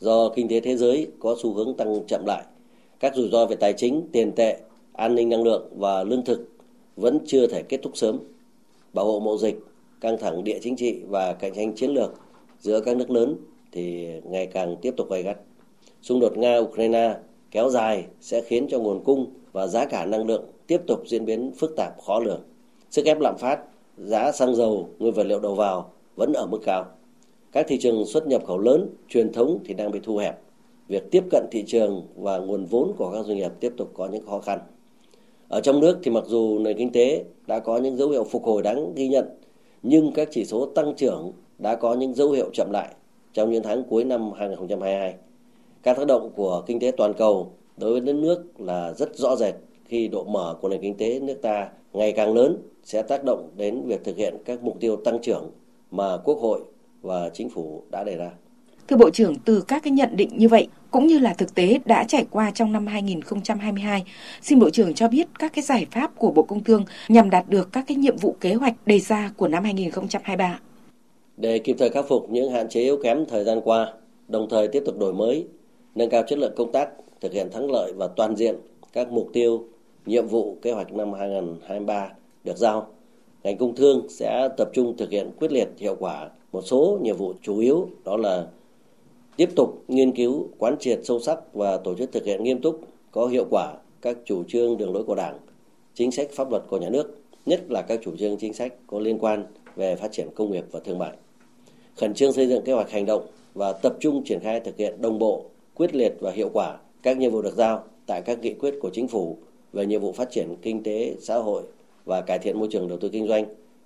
[0.00, 2.44] Do kinh tế thế giới có xu hướng tăng chậm lại,
[3.00, 4.56] các rủi ro về tài chính, tiền tệ,
[4.92, 6.55] an ninh năng lượng và lương thực
[6.96, 8.18] vẫn chưa thể kết thúc sớm.
[8.92, 9.58] Bảo hộ mậu dịch,
[10.00, 12.12] căng thẳng địa chính trị và cạnh tranh chiến lược
[12.60, 13.36] giữa các nước lớn
[13.72, 15.38] thì ngày càng tiếp tục gay gắt.
[16.02, 17.14] Xung đột Nga-Ukraine
[17.50, 21.24] kéo dài sẽ khiến cho nguồn cung và giá cả năng lượng tiếp tục diễn
[21.24, 22.42] biến phức tạp khó lường.
[22.90, 23.60] Sức ép lạm phát,
[23.96, 26.84] giá xăng dầu, nguyên vật liệu đầu vào vẫn ở mức cao.
[27.52, 30.38] Các thị trường xuất nhập khẩu lớn, truyền thống thì đang bị thu hẹp.
[30.88, 34.08] Việc tiếp cận thị trường và nguồn vốn của các doanh nghiệp tiếp tục có
[34.12, 34.58] những khó khăn.
[35.48, 38.44] Ở trong nước thì mặc dù nền kinh tế đã có những dấu hiệu phục
[38.44, 39.24] hồi đáng ghi nhận,
[39.82, 42.94] nhưng các chỉ số tăng trưởng đã có những dấu hiệu chậm lại
[43.32, 45.14] trong những tháng cuối năm 2022.
[45.82, 49.36] Các tác động của kinh tế toàn cầu đối với đất nước là rất rõ
[49.36, 49.54] rệt
[49.84, 53.50] khi độ mở của nền kinh tế nước ta ngày càng lớn sẽ tác động
[53.56, 55.50] đến việc thực hiện các mục tiêu tăng trưởng
[55.90, 56.60] mà Quốc hội
[57.02, 58.30] và chính phủ đã đề ra.
[58.88, 61.78] Thưa Bộ trưởng, từ các cái nhận định như vậy cũng như là thực tế
[61.84, 64.04] đã trải qua trong năm 2022,
[64.42, 67.48] xin Bộ trưởng cho biết các cái giải pháp của Bộ Công Thương nhằm đạt
[67.48, 70.60] được các cái nhiệm vụ kế hoạch đề ra của năm 2023.
[71.36, 73.92] Để kịp thời khắc phục những hạn chế yếu kém thời gian qua,
[74.28, 75.46] đồng thời tiếp tục đổi mới,
[75.94, 76.88] nâng cao chất lượng công tác,
[77.20, 78.56] thực hiện thắng lợi và toàn diện
[78.92, 79.64] các mục tiêu,
[80.06, 82.08] nhiệm vụ kế hoạch năm 2023
[82.44, 82.88] được giao,
[83.42, 87.16] ngành công thương sẽ tập trung thực hiện quyết liệt hiệu quả một số nhiệm
[87.16, 88.46] vụ chủ yếu đó là
[89.36, 92.80] tiếp tục nghiên cứu, quán triệt sâu sắc và tổ chức thực hiện nghiêm túc,
[93.10, 95.38] có hiệu quả các chủ trương đường lối của Đảng,
[95.94, 98.98] chính sách pháp luật của nhà nước, nhất là các chủ trương chính sách có
[98.98, 99.46] liên quan
[99.76, 101.12] về phát triển công nghiệp và thương mại.
[101.96, 105.00] Khẩn trương xây dựng kế hoạch hành động và tập trung triển khai thực hiện
[105.00, 105.44] đồng bộ,
[105.74, 108.90] quyết liệt và hiệu quả các nhiệm vụ được giao tại các nghị quyết của
[108.90, 109.36] chính phủ
[109.72, 111.62] về nhiệm vụ phát triển kinh tế xã hội
[112.04, 113.44] và cải thiện môi trường đầu tư kinh doanh,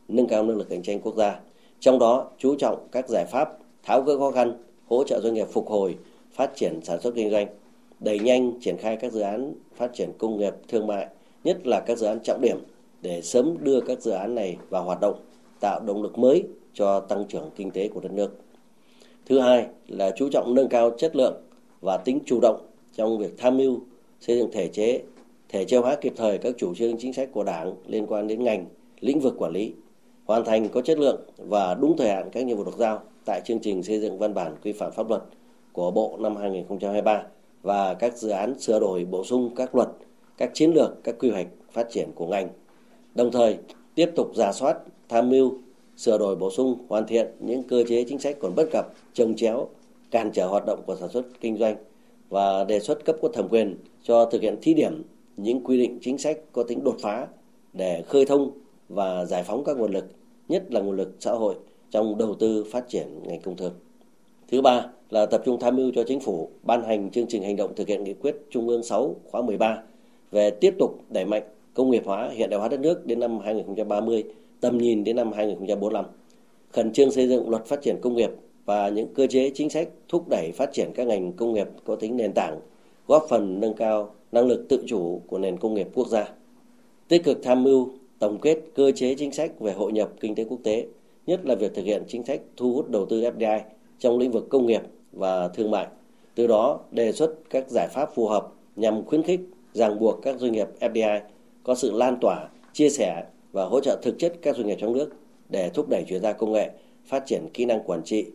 [0.09, 1.41] nâng cao năng lực cạnh tranh quốc gia.
[1.81, 4.55] Trong đó chú trọng các giải pháp tháo gỡ khó khăn,
[4.91, 5.97] hỗ trợ doanh nghiệp phục hồi,
[6.33, 7.47] phát triển sản xuất kinh doanh,
[8.01, 11.07] đẩy nhanh triển khai các dự án phát triển công nghiệp thương mại,
[11.45, 12.57] nhất là các dự án trọng điểm
[13.03, 15.21] để sớm đưa các dự án này vào hoạt động,
[15.61, 18.37] tạo động lực mới cho tăng trưởng kinh tế của đất nước.
[19.27, 21.43] Thứ hai là chú trọng nâng cao chất lượng
[21.81, 23.81] và tính chủ động trong việc tham mưu
[24.21, 25.01] xây dựng thể chế,
[25.49, 28.45] thể chế hóa kịp thời các chủ trương chính sách của Đảng liên quan đến
[28.45, 28.67] ngành,
[29.01, 29.73] lĩnh vực quản lý,
[30.25, 33.41] hoàn thành có chất lượng và đúng thời hạn các nhiệm vụ được giao tại
[33.45, 35.23] chương trình xây dựng văn bản quy phạm pháp luật
[35.73, 37.23] của Bộ năm 2023
[37.63, 39.89] và các dự án sửa đổi bổ sung các luật,
[40.37, 42.49] các chiến lược, các quy hoạch phát triển của ngành.
[43.15, 43.59] Đồng thời,
[43.95, 44.79] tiếp tục giả soát,
[45.09, 45.53] tham mưu,
[45.97, 49.37] sửa đổi bổ sung, hoàn thiện những cơ chế chính sách còn bất cập, trồng
[49.37, 49.69] chéo,
[50.11, 51.77] cản trở hoạt động của sản xuất kinh doanh
[52.29, 55.03] và đề xuất cấp có thẩm quyền cho thực hiện thí điểm
[55.37, 57.27] những quy định chính sách có tính đột phá
[57.73, 58.51] để khơi thông
[58.89, 60.05] và giải phóng các nguồn lực,
[60.49, 61.55] nhất là nguồn lực xã hội
[61.91, 63.73] trong đầu tư phát triển ngành công thương.
[64.49, 67.57] Thứ ba là tập trung tham mưu cho chính phủ ban hành chương trình hành
[67.57, 69.83] động thực hiện nghị quyết Trung ương 6 khóa 13
[70.31, 71.43] về tiếp tục đẩy mạnh
[71.75, 74.25] công nghiệp hóa hiện đại hóa đất nước đến năm 2030,
[74.61, 76.05] tầm nhìn đến năm 2045.
[76.73, 78.31] Khẩn trương xây dựng luật phát triển công nghiệp
[78.65, 81.97] và những cơ chế chính sách thúc đẩy phát triển các ngành công nghiệp có
[81.97, 82.61] tính nền tảng,
[83.07, 86.33] góp phần nâng cao năng lực tự chủ của nền công nghiệp quốc gia.
[87.09, 90.45] Tích cực tham mưu tổng kết cơ chế chính sách về hội nhập kinh tế
[90.45, 90.87] quốc tế,
[91.31, 93.61] nhất là việc thực hiện chính sách thu hút đầu tư FDI
[93.99, 95.87] trong lĩnh vực công nghiệp và thương mại.
[96.35, 99.41] Từ đó đề xuất các giải pháp phù hợp nhằm khuyến khích,
[99.73, 101.21] ràng buộc các doanh nghiệp FDI
[101.65, 104.93] có sự lan tỏa, chia sẻ và hỗ trợ thực chất các doanh nghiệp trong
[104.93, 105.11] nước
[105.49, 106.71] để thúc đẩy chuyển giao công nghệ,
[107.07, 108.27] phát triển kỹ năng quản trị,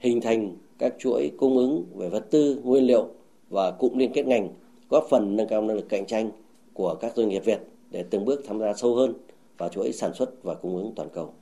[0.00, 3.08] hình thành các chuỗi cung ứng về vật tư, nguyên liệu
[3.50, 4.48] và cụm liên kết ngành,
[4.90, 6.30] góp phần nâng cao năng lực cạnh tranh
[6.72, 9.14] của các doanh nghiệp Việt để từng bước tham gia sâu hơn
[9.58, 11.34] vào chuỗi sản xuất và cung ứng toàn cầu.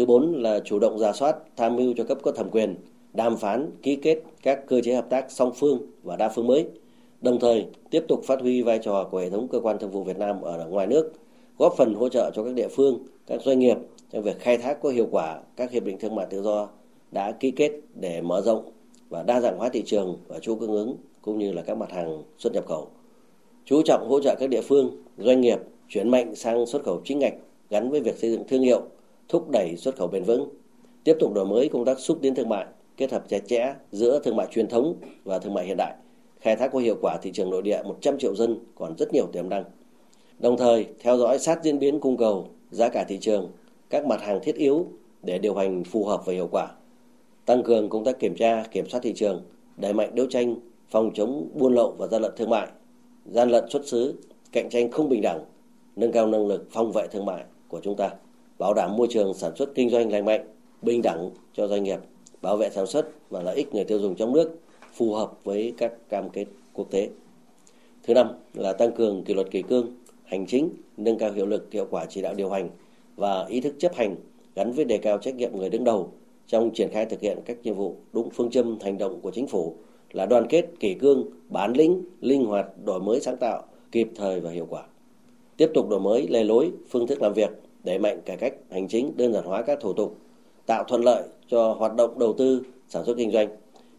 [0.00, 2.74] Thứ bốn là chủ động ra soát, tham mưu cho cấp có thẩm quyền,
[3.12, 6.66] đàm phán, ký kết các cơ chế hợp tác song phương và đa phương mới,
[7.20, 10.04] đồng thời tiếp tục phát huy vai trò của hệ thống cơ quan thương vụ
[10.04, 11.12] Việt Nam ở ngoài nước,
[11.58, 13.76] góp phần hỗ trợ cho các địa phương, các doanh nghiệp
[14.12, 16.68] trong việc khai thác có hiệu quả các hiệp định thương mại tự do
[17.10, 18.70] đã ký kết để mở rộng
[19.08, 21.90] và đa dạng hóa thị trường và chuỗi cung ứng cũng như là các mặt
[21.92, 22.88] hàng xuất nhập khẩu.
[23.64, 25.58] Chú trọng hỗ trợ các địa phương, doanh nghiệp
[25.88, 27.34] chuyển mạnh sang xuất khẩu chính ngạch
[27.70, 28.82] gắn với việc xây dựng thương hiệu,
[29.30, 30.48] thúc đẩy xuất khẩu bền vững,
[31.04, 32.66] tiếp tục đổi mới công tác xúc tiến thương mại,
[32.96, 35.94] kết hợp chặt chẽ giữa thương mại truyền thống và thương mại hiện đại,
[36.40, 39.26] khai thác có hiệu quả thị trường nội địa 100 triệu dân còn rất nhiều
[39.32, 39.64] tiềm năng.
[40.38, 43.50] Đồng thời, theo dõi sát diễn biến cung cầu, giá cả thị trường,
[43.90, 44.86] các mặt hàng thiết yếu
[45.22, 46.68] để điều hành phù hợp và hiệu quả.
[47.46, 49.42] Tăng cường công tác kiểm tra, kiểm soát thị trường,
[49.76, 50.56] đẩy mạnh đấu tranh
[50.90, 52.68] phòng chống buôn lậu và gian lận thương mại,
[53.26, 54.14] gian lận xuất xứ,
[54.52, 55.44] cạnh tranh không bình đẳng,
[55.96, 58.10] nâng cao năng lực phòng vệ thương mại của chúng ta,
[58.60, 60.46] bảo đảm môi trường sản xuất kinh doanh lành mạnh,
[60.82, 61.98] bình đẳng cho doanh nghiệp,
[62.42, 64.58] bảo vệ sản xuất và lợi ích người tiêu dùng trong nước
[64.92, 67.08] phù hợp với các cam kết quốc tế.
[68.02, 69.94] Thứ năm là tăng cường kỷ luật kỷ cương,
[70.24, 72.70] hành chính, nâng cao hiệu lực hiệu quả chỉ đạo điều hành
[73.16, 74.16] và ý thức chấp hành
[74.54, 76.12] gắn với đề cao trách nhiệm người đứng đầu
[76.46, 79.46] trong triển khai thực hiện các nhiệm vụ đúng phương châm hành động của chính
[79.46, 79.76] phủ
[80.12, 84.40] là đoàn kết, kỷ cương, bản lĩnh, linh hoạt, đổi mới sáng tạo, kịp thời
[84.40, 84.82] và hiệu quả.
[85.56, 87.50] Tiếp tục đổi mới lề lối, phương thức làm việc,
[87.84, 90.16] đẩy mạnh cải cách hành chính, đơn giản hóa các thủ tục,
[90.66, 93.48] tạo thuận lợi cho hoạt động đầu tư, sản xuất kinh doanh,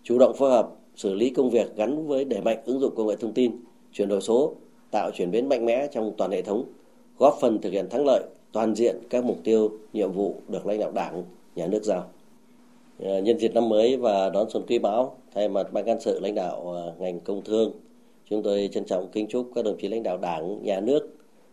[0.03, 3.07] chủ động phối hợp, xử lý công việc gắn với đẩy mạnh ứng dụng công
[3.07, 3.51] nghệ thông tin,
[3.93, 4.53] chuyển đổi số,
[4.91, 6.65] tạo chuyển biến mạnh mẽ trong toàn hệ thống,
[7.17, 10.79] góp phần thực hiện thắng lợi toàn diện các mục tiêu, nhiệm vụ được lãnh
[10.79, 11.23] đạo Đảng,
[11.55, 12.09] Nhà nước giao.
[12.99, 16.19] Ờ, nhân dịp năm mới và đón xuân quý mão, thay mặt ban cán sự
[16.19, 17.71] lãnh đạo ờ, ngành công thương,
[18.29, 21.09] chúng tôi trân trọng kính chúc các đồng chí lãnh đạo Đảng, Nhà nước,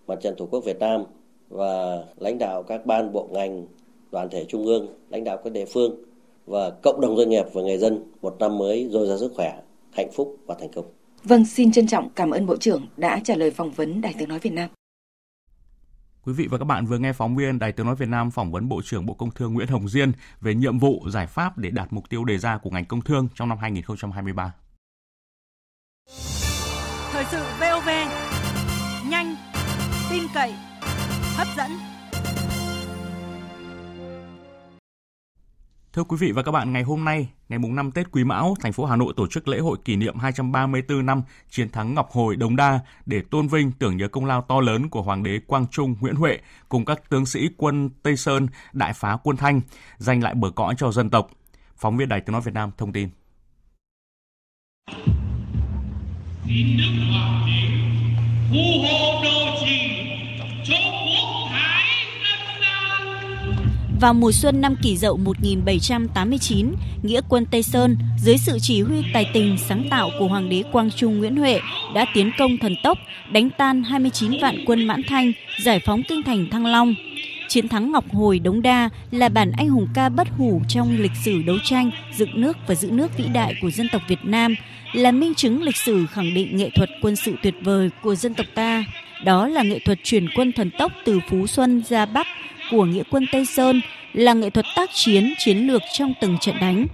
[0.06, 1.04] Mặt trận Tổ quốc Việt Nam
[1.48, 3.66] và lãnh đạo các ban bộ ngành,
[4.12, 6.04] đoàn thể trung ương, lãnh đạo các địa phương
[6.46, 9.60] và cộng đồng doanh nghiệp và người dân một năm mới dồi dào sức khỏe,
[9.92, 10.84] hạnh phúc và thành công.
[11.24, 14.28] Vâng, xin trân trọng cảm ơn Bộ trưởng đã trả lời phỏng vấn Đài Tiếng
[14.28, 14.70] Nói Việt Nam.
[16.24, 18.52] Quý vị và các bạn vừa nghe phóng viên Đài Tiếng Nói Việt Nam phỏng
[18.52, 21.70] vấn Bộ trưởng Bộ Công Thương Nguyễn Hồng Diên về nhiệm vụ giải pháp để
[21.70, 24.52] đạt mục tiêu đề ra của ngành công thương trong năm 2023.
[27.12, 27.88] Thời sự VOV,
[29.10, 29.36] nhanh,
[30.10, 30.54] tin cậy,
[31.38, 31.70] hấp dẫn.
[35.92, 38.54] Thưa quý vị và các bạn, ngày hôm nay, ngày mùng 5 Tết Quý Mão,
[38.60, 42.10] thành phố Hà Nội tổ chức lễ hội kỷ niệm 234 năm chiến thắng Ngọc
[42.10, 45.40] Hồi Đống Đa để tôn vinh tưởng nhớ công lao to lớn của Hoàng đế
[45.46, 49.60] Quang Trung Nguyễn Huệ cùng các tướng sĩ quân Tây Sơn đại phá quân Thanh,
[49.96, 51.30] giành lại bờ cõi cho dân tộc.
[51.76, 53.08] Phóng viên Đài Tiếng nói Việt Nam thông tin.
[56.46, 57.68] Xin Đức Hoàng đế
[58.50, 59.27] phù hộ
[64.00, 69.02] vào mùa xuân năm kỷ dậu 1789, nghĩa quân Tây Sơn dưới sự chỉ huy
[69.12, 71.60] tài tình sáng tạo của Hoàng đế Quang Trung Nguyễn Huệ
[71.94, 72.98] đã tiến công thần tốc,
[73.32, 75.32] đánh tan 29 vạn quân Mãn Thanh,
[75.62, 76.94] giải phóng kinh thành Thăng Long.
[77.48, 81.16] Chiến thắng Ngọc Hồi Đống Đa là bản anh hùng ca bất hủ trong lịch
[81.24, 84.54] sử đấu tranh, dựng nước và giữ nước vĩ đại của dân tộc Việt Nam,
[84.92, 88.34] là minh chứng lịch sử khẳng định nghệ thuật quân sự tuyệt vời của dân
[88.34, 88.84] tộc ta.
[89.24, 92.26] Đó là nghệ thuật chuyển quân thần tốc từ Phú Xuân ra Bắc
[92.70, 93.80] của nghĩa quân Tây Sơn
[94.12, 96.86] là nghệ thuật tác chiến chiến lược trong từng trận đánh.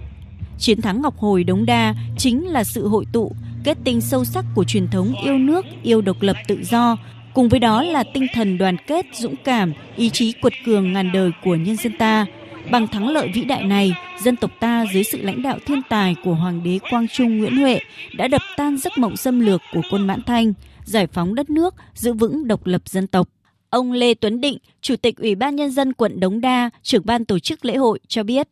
[0.59, 3.31] Chiến thắng Ngọc Hồi Đống Đa chính là sự hội tụ,
[3.63, 6.97] kết tinh sâu sắc của truyền thống yêu nước, yêu độc lập tự do,
[7.33, 11.11] cùng với đó là tinh thần đoàn kết, dũng cảm, ý chí cuột cường ngàn
[11.11, 12.25] đời của nhân dân ta.
[12.71, 16.15] Bằng thắng lợi vĩ đại này, dân tộc ta dưới sự lãnh đạo thiên tài
[16.23, 17.79] của Hoàng đế Quang Trung Nguyễn Huệ
[18.17, 21.75] đã đập tan giấc mộng xâm lược của quân Mãn Thanh, giải phóng đất nước,
[21.93, 23.27] giữ vững độc lập dân tộc.
[23.75, 27.25] Ông Lê Tuấn Định, Chủ tịch Ủy ban Nhân dân quận Đống Đa, trưởng ban
[27.25, 28.47] tổ chức lễ hội cho biết.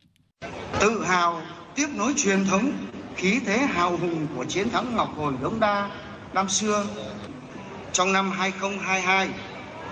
[0.79, 1.41] Tự hào
[1.75, 2.71] tiếp nối truyền thống,
[3.15, 5.89] khí thế hào hùng của chiến thắng Ngọc Hồi Đống Đa
[6.33, 6.85] năm xưa.
[7.91, 9.29] Trong năm 2022,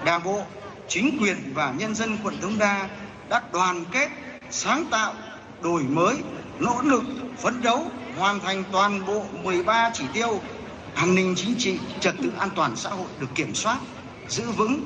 [0.05, 0.41] Đảng bộ,
[0.87, 2.89] chính quyền và nhân dân quận Đống Đa
[3.29, 4.09] đã đoàn kết,
[4.49, 5.13] sáng tạo,
[5.61, 6.15] đổi mới,
[6.59, 7.03] nỗ lực,
[7.37, 10.39] phấn đấu, hoàn thành toàn bộ 13 chỉ tiêu
[10.95, 13.79] an ninh chính trị, trật tự an toàn xã hội được kiểm soát,
[14.29, 14.85] giữ vững,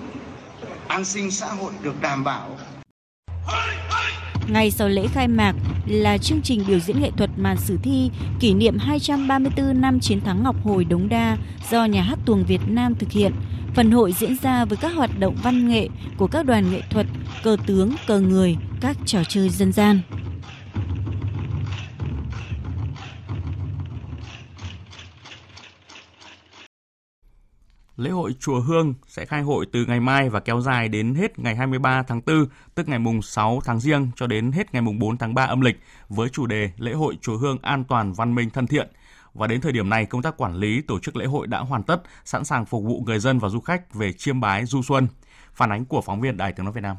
[0.87, 2.57] an sinh xã hội được đảm bảo.
[4.47, 5.53] Ngay sau lễ khai mạc
[5.85, 10.21] là chương trình biểu diễn nghệ thuật màn sử thi kỷ niệm 234 năm chiến
[10.21, 11.37] thắng Ngọc Hồi Đống Đa
[11.71, 13.31] do Nhà hát tuồng Việt Nam thực hiện.
[13.75, 17.05] Phần hội diễn ra với các hoạt động văn nghệ của các đoàn nghệ thuật,
[17.43, 19.99] cờ tướng, cờ người, các trò chơi dân gian.
[27.97, 31.39] Lễ hội Chùa Hương sẽ khai hội từ ngày mai và kéo dài đến hết
[31.39, 34.99] ngày 23 tháng 4, tức ngày mùng 6 tháng Giêng cho đến hết ngày mùng
[34.99, 35.75] 4 tháng 3 âm lịch
[36.09, 38.87] với chủ đề Lễ hội Chùa Hương an toàn văn minh thân thiện.
[39.33, 41.83] Và đến thời điểm này, công tác quản lý tổ chức lễ hội đã hoàn
[41.83, 45.07] tất, sẵn sàng phục vụ người dân và du khách về chiêm bái du xuân.
[45.53, 46.97] Phản ánh của phóng viên Đài Tiếng nói Việt Nam.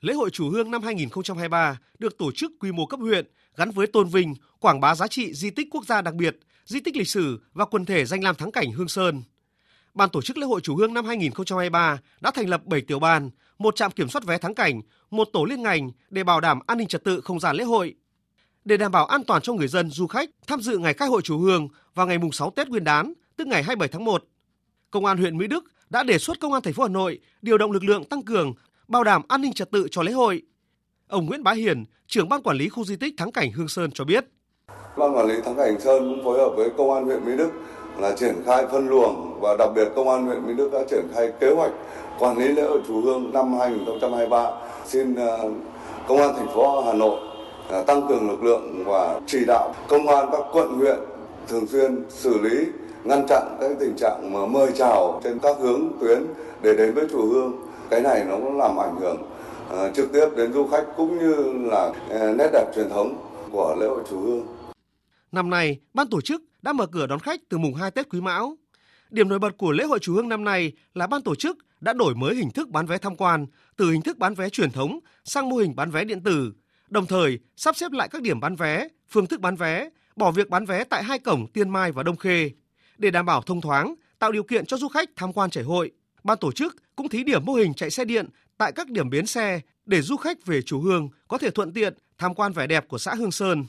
[0.00, 3.86] Lễ hội Chùa Hương năm 2023 được tổ chức quy mô cấp huyện, gắn với
[3.86, 7.08] tôn vinh, quảng bá giá trị di tích quốc gia đặc biệt, di tích lịch
[7.08, 9.22] sử và quần thể danh lam thắng cảnh Hương Sơn–
[9.94, 13.30] Ban tổ chức lễ hội Chủ Hương năm 2023 đã thành lập 7 tiểu ban,
[13.58, 14.80] một trạm kiểm soát vé thắng cảnh,
[15.10, 17.94] một tổ liên ngành để bảo đảm an ninh trật tự không gian lễ hội.
[18.64, 21.22] Để đảm bảo an toàn cho người dân, du khách tham dự ngày khai hội
[21.22, 24.24] Chủ Hương vào ngày mùng 6 Tết Nguyên đán, tức ngày 27 tháng 1,
[24.90, 27.58] Công an huyện Mỹ Đức đã đề xuất Công an thành phố Hà Nội điều
[27.58, 28.54] động lực lượng tăng cường
[28.88, 30.42] bảo đảm an ninh trật tự cho lễ hội.
[31.08, 33.90] Ông Nguyễn Bá Hiền, trưởng ban quản lý khu di tích Thắng cảnh Hương Sơn
[33.90, 34.24] cho biết.
[34.98, 37.50] Ban quản lý Thắng cảnh Sơn cũng phối hợp với Công an huyện Mỹ Đức
[37.98, 41.04] là triển khai phân luồng và đặc biệt công an huyện Mỹ Đức đã triển
[41.14, 41.72] khai kế hoạch
[42.18, 44.50] quản lý lễ hội chùa Hương năm 2023.
[44.86, 45.38] Xin ờ,
[46.08, 47.18] công an thành phố Hà Nội
[47.68, 50.98] ờ, tăng cường lực lượng và chỉ đạo công an các quận huyện
[51.48, 52.66] thường xuyên xử lý,
[53.04, 56.26] ngăn chặn các tình trạng mà mời chào trên các hướng tuyến
[56.62, 57.52] để đến với chùa Hương.
[57.90, 59.16] Cái này nó cũng làm ảnh hưởng
[59.70, 61.34] ờ, trực tiếp đến du khách cũng như
[61.70, 63.14] là nét đẹp truyền thống
[63.52, 64.42] của lễ hội chùa Hương.
[65.34, 68.20] Năm nay, ban tổ chức đã mở cửa đón khách từ mùng 2 Tết Quý
[68.20, 68.56] Mão.
[69.10, 71.92] Điểm nổi bật của lễ hội Chùa Hương năm nay là ban tổ chức đã
[71.92, 74.98] đổi mới hình thức bán vé tham quan từ hình thức bán vé truyền thống
[75.24, 76.52] sang mô hình bán vé điện tử,
[76.88, 80.50] đồng thời sắp xếp lại các điểm bán vé, phương thức bán vé, bỏ việc
[80.50, 82.50] bán vé tại hai cổng Tiên Mai và Đông Khê.
[82.98, 85.90] Để đảm bảo thông thoáng, tạo điều kiện cho du khách tham quan trải hội,
[86.24, 88.26] ban tổ chức cũng thí điểm mô hình chạy xe điện
[88.58, 91.94] tại các điểm bến xe để du khách về Chùa Hương có thể thuận tiện
[92.18, 93.64] tham quan vẻ đẹp của xã Hương Sơn.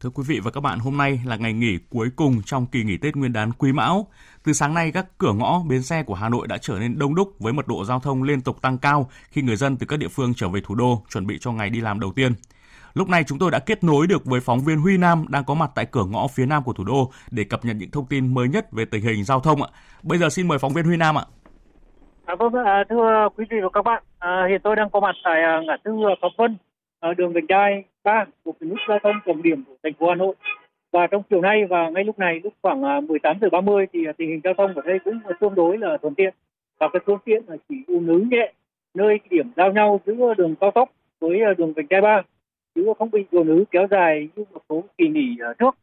[0.00, 2.82] Thưa quý vị và các bạn, hôm nay là ngày nghỉ cuối cùng trong kỳ
[2.82, 4.06] nghỉ Tết Nguyên đán Quý Mão.
[4.44, 7.14] Từ sáng nay, các cửa ngõ bến xe của Hà Nội đã trở nên đông
[7.14, 9.98] đúc với mật độ giao thông liên tục tăng cao khi người dân từ các
[9.98, 12.32] địa phương trở về thủ đô chuẩn bị cho ngày đi làm đầu tiên.
[12.94, 15.54] Lúc này chúng tôi đã kết nối được với phóng viên Huy Nam đang có
[15.54, 18.34] mặt tại cửa ngõ phía nam của thủ đô để cập nhật những thông tin
[18.34, 19.68] mới nhất về tình hình giao thông ạ.
[20.02, 21.24] Bây giờ xin mời phóng viên Huy Nam ạ.
[22.24, 25.14] À, vâng, à, thưa quý vị và các bạn, à, hiện tôi đang có mặt
[25.24, 26.56] tại à, ngã tư à, Pháp Vân,
[27.04, 30.14] Ờ, đường Vành Đai 3, một nút giao thông trọng điểm của thành phố Hà
[30.14, 30.34] Nội.
[30.92, 34.06] Và trong chiều nay và ngay lúc này, lúc khoảng à, 18 giờ 30 thì
[34.06, 36.34] à, tình hình giao thông ở đây cũng à, tương đối là thuận tiện.
[36.80, 38.52] Và cái phương tiện chỉ ùn ứ nhẹ
[38.94, 40.90] nơi điểm giao nhau giữa đường cao tốc
[41.20, 42.22] với đường Vành Đai 3
[42.74, 45.76] chứ không bị ùn ứ kéo dài như một số kỳ nghỉ trước.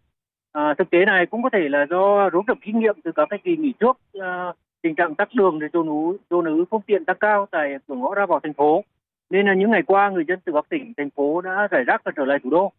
[0.51, 3.27] À, thực tế này cũng có thể là do rút được kinh nghiệm từ các
[3.29, 6.81] cái kỳ nghỉ trước à, tình trạng tắc đường để dồn ứ dồn ứ phương
[6.87, 8.83] tiện tăng cao tại cửa ngõ ra vào thành phố
[9.31, 12.01] nên là những ngày qua, người dân từ các tỉnh, thành phố đã giải rác
[12.03, 12.71] và trở lại thủ đô.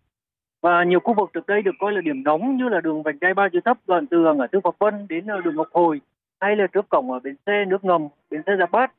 [0.63, 3.19] Và nhiều khu vực trước đây được coi là điểm nóng như là đường vành
[3.21, 6.01] đai ba chữ thấp, đoạn từ ở tư Phật Vân đến ờ, đường Ngọc Hồi,
[6.41, 8.93] hay là trước cổng ở bến xe nước ngầm, bến xe Giáp Bát.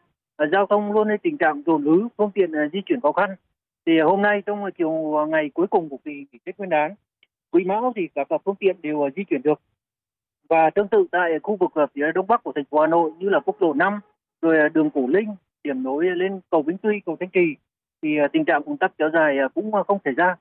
[0.52, 3.36] Giao thông luôn ใน tình trạng dồn ứ, phương tiện ờ, di chuyển khó khăn.
[3.86, 4.92] Thì ờ, hôm nay trong chiều
[5.30, 6.96] ngày cuối cùng của kỳ nghỉ Tết Nguyên đán,
[7.52, 9.62] Quý Mão thì các phương tiện đều di chuyển được.
[10.50, 13.30] Và tương tự tại khu vực phía đông bắc của thành phố Hà Nội như
[13.30, 14.00] là quốc lộ 5
[14.42, 17.56] rồi đường Cổ Linh điểm nối lên cầu Vĩnh Tuy, cầu Thanh Trì
[18.02, 20.36] thì à, tình trạng ùn tắc kéo dài à, cũng à, không xảy ra.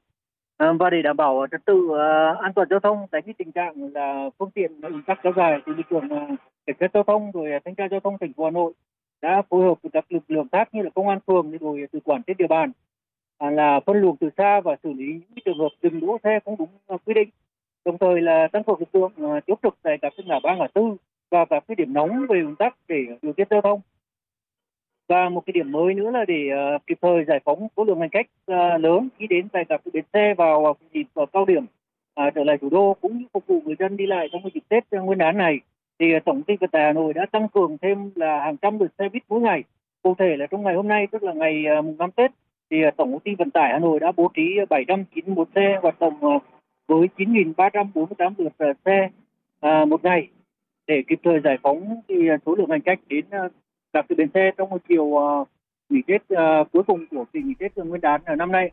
[0.58, 1.88] Và để đảm bảo trật tự
[2.40, 5.60] an toàn giao thông, tránh cái tình trạng là phương tiện ùn tắc kéo dài
[5.66, 6.08] thì lực lượng
[6.66, 8.72] cảnh sát giao thông rồi thanh tra giao thông thành phố Hà Nội
[9.22, 12.00] đã phối hợp với các lực lượng khác như là công an phường rồi tự
[12.04, 12.72] quản trên địa bàn
[13.38, 16.56] là phân luồng từ xa và xử lý những trường hợp dừng đỗ xe không
[16.58, 17.28] đúng quy định.
[17.84, 20.96] Đồng thời là tăng cường lực lượng chốt trực tại các ngã ba, ngã tư
[21.30, 23.80] và các cái điểm nóng về ùn tắc để điều tiết giao thông
[25.12, 28.00] và một cái điểm mới nữa là để uh, kịp thời giải phóng số lượng
[28.00, 31.64] hành khách uh, lớn khi đến tại các bến xe vào dịp uh, cao điểm
[31.64, 34.60] uh, trở lại thủ đô cũng như phục vụ người dân đi lại trong dịp
[34.68, 35.60] Tết uh, Nguyên đán này.
[35.98, 38.78] Thì uh, tổng ty vận tải Hà Nội đã tăng cường thêm là hàng trăm
[38.78, 39.62] lượt xe buýt mỗi ngày.
[40.02, 42.30] Cụ thể là trong ngày hôm nay tức là ngày uh, mùng 5 Tết
[42.70, 46.00] thì uh, tổng công ty vận tải Hà Nội đã bố trí 791 xe hoạt
[46.00, 46.42] động uh,
[46.88, 49.08] với 9.348 lượt xe
[49.66, 50.28] uh, một ngày.
[50.86, 52.14] Để kịp thời giải phóng thì
[52.46, 53.24] số lượng hành khách đến
[53.92, 55.48] ờ, các cái bến xe trong một chiều uh,
[55.88, 58.70] nghỉ Tết uh, cuối cùng của kỳ nghỉ Tết Nguyên đán ở năm nay.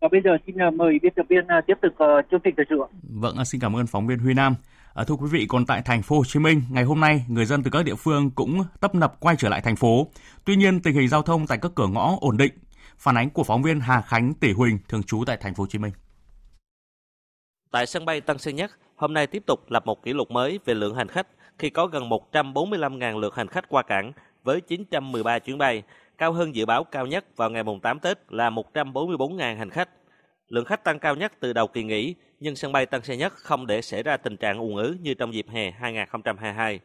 [0.00, 2.54] Và bây giờ xin uh, mời biên tập viên uh, tiếp tục uh, chương trình
[2.56, 2.76] thời sự.
[3.02, 4.54] Vâng, xin cảm ơn phóng viên Huy Nam.
[4.94, 7.44] À, thưa quý vị, còn tại thành phố Hồ Chí Minh, ngày hôm nay người
[7.44, 10.06] dân từ các địa phương cũng tấp nập quay trở lại thành phố.
[10.44, 12.52] Tuy nhiên, tình hình giao thông tại các cửa ngõ ổn định.
[12.98, 15.66] Phản ánh của phóng viên Hà Khánh Tỷ Huỳnh thường trú tại thành phố Hồ
[15.66, 15.92] Chí Minh.
[17.70, 20.58] Tại sân bay Tân Sơn Nhất, hôm nay tiếp tục lập một kỷ lục mới
[20.64, 21.26] về lượng hành khách
[21.58, 24.12] khi có gần 145.000 lượt hành khách qua cảng
[24.46, 25.82] với 913 chuyến bay,
[26.18, 29.88] cao hơn dự báo cao nhất vào ngày mùng 8 Tết là 144.000 hành khách.
[30.48, 33.32] Lượng khách tăng cao nhất từ đầu kỳ nghỉ, nhưng sân bay Tân Sơn Nhất
[33.32, 36.80] không để xảy ra tình trạng ùn ứ như trong dịp hè 2022.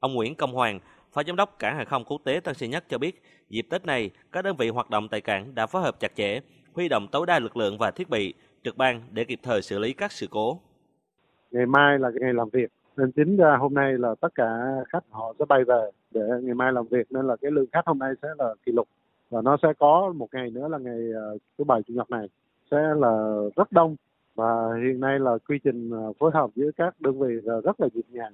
[0.00, 0.80] Ông Nguyễn Công Hoàng,
[1.12, 3.86] Phó Giám đốc Cảng hàng không quốc tế Tân Sơn Nhất cho biết, dịp Tết
[3.86, 6.40] này, các đơn vị hoạt động tại cảng đã phối hợp chặt chẽ,
[6.74, 9.78] huy động tối đa lực lượng và thiết bị, trực ban để kịp thời xử
[9.78, 10.60] lý các sự cố.
[11.50, 14.44] Ngày mai là ngày làm việc nên chính ra hôm nay là tất cả
[14.92, 17.86] khách họ sẽ bay về để ngày mai làm việc nên là cái lượng khách
[17.86, 18.88] hôm nay sẽ là kỷ lục
[19.30, 22.28] và nó sẽ có một ngày nữa là ngày ờ, thứ bảy chủ nhật này
[22.70, 23.96] sẽ là rất đông
[24.34, 27.80] và hiện nay là quy trình ờ, phối hợp giữa các đơn vị là rất
[27.80, 28.32] là nhịp nhàng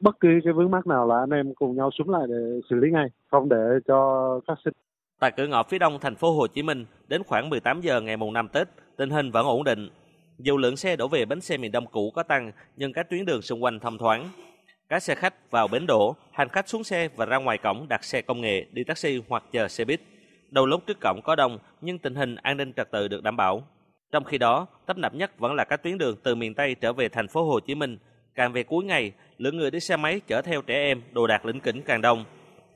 [0.00, 2.76] bất cứ cái vướng mắc nào là anh em cùng nhau xuống lại để xử
[2.76, 4.74] lý ngay không để cho phát sinh
[5.18, 8.16] Tại cửa ngõ phía đông thành phố Hồ Chí Minh, đến khoảng 18 giờ ngày
[8.16, 9.88] mùng 5 Tết, tình hình vẫn ổn định.
[10.38, 13.24] Dù lượng xe đổ về bến xe miền Đông cũ có tăng, nhưng các tuyến
[13.24, 14.28] đường xung quanh thông thoáng.
[14.88, 18.04] Các xe khách vào bến đổ, hành khách xuống xe và ra ngoài cổng đặt
[18.04, 20.00] xe công nghệ, đi taxi hoặc chờ xe buýt.
[20.50, 23.36] Đầu lúc trước cổng có đông, nhưng tình hình an ninh trật tự được đảm
[23.36, 23.62] bảo.
[24.12, 26.92] Trong khi đó, tấp nập nhất vẫn là các tuyến đường từ miền Tây trở
[26.92, 27.98] về thành phố Hồ Chí Minh.
[28.34, 31.46] Càng về cuối ngày, lượng người đi xe máy chở theo trẻ em, đồ đạc
[31.46, 32.24] lĩnh kỉnh càng đông.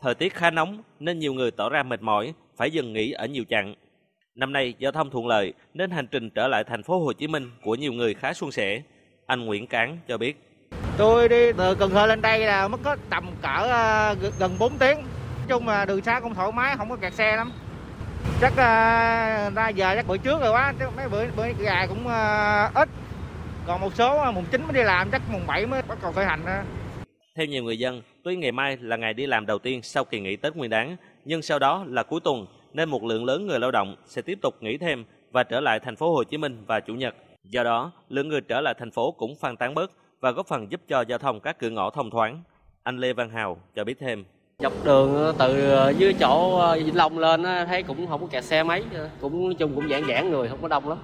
[0.00, 3.26] Thời tiết khá nóng nên nhiều người tỏ ra mệt mỏi, phải dừng nghỉ ở
[3.26, 3.74] nhiều chặng.
[4.34, 7.26] Năm nay giao thông thuận lợi nên hành trình trở lại thành phố Hồ Chí
[7.26, 8.82] Minh của nhiều người khá suôn sẻ.
[9.26, 10.49] Anh Nguyễn Cán cho biết.
[11.00, 14.78] Tôi đi từ Cần Thơ lên đây là mất có tầm cỡ à, gần 4
[14.78, 14.96] tiếng.
[14.96, 17.52] Nói chung là đường xa cũng thoải mái, không có kẹt xe lắm.
[18.40, 22.74] Chắc uh, ra giờ chắc bữa trước rồi quá, mấy bữa bữa gà cũng uh,
[22.74, 22.88] ít.
[23.66, 26.12] Còn một số à, mùng 9 mới đi làm, chắc mùng 7 mới bắt đầu
[26.12, 26.64] khởi hành.
[27.36, 30.20] Theo nhiều người dân, tuy ngày mai là ngày đi làm đầu tiên sau kỳ
[30.20, 33.58] nghỉ Tết Nguyên đán, nhưng sau đó là cuối tuần nên một lượng lớn người
[33.58, 36.64] lao động sẽ tiếp tục nghỉ thêm và trở lại thành phố Hồ Chí Minh
[36.66, 37.14] và Chủ nhật.
[37.44, 40.70] Do đó, lượng người trở lại thành phố cũng phân tán bớt và góp phần
[40.70, 42.42] giúp cho giao thông các cửa ngõ thông thoáng.
[42.82, 44.24] Anh Lê Văn Hào cho biết thêm.
[44.58, 45.56] Dọc đường từ
[45.98, 48.84] dưới chỗ ờ, Vĩnh Long lên thấy cũng không có kẹt xe mấy,
[49.20, 50.98] cũng chung cũng giãn giãn người, không có đông lắm.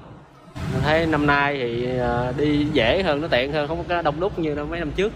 [0.54, 4.20] Mình thấy năm nay thì ờ, đi dễ hơn, nó tiện hơn, không có đông
[4.20, 5.12] đúc như mấy năm trước.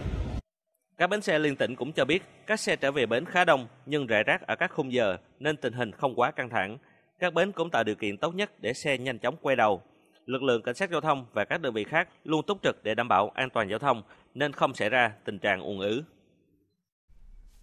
[0.99, 3.67] Các bến xe liên tỉnh cũng cho biết các xe trở về bến khá đông
[3.87, 6.79] nhưng rải rác ở các khung giờ nên tình hình không quá căng thẳng.
[7.19, 9.83] Các bến cũng tạo điều kiện tốt nhất để xe nhanh chóng quay đầu.
[10.27, 12.95] Lực lượng cảnh sát giao thông và các đơn vị khác luôn túc trực để
[12.95, 14.03] đảm bảo an toàn giao thông
[14.35, 16.03] nên không xảy ra tình trạng ùn ứ.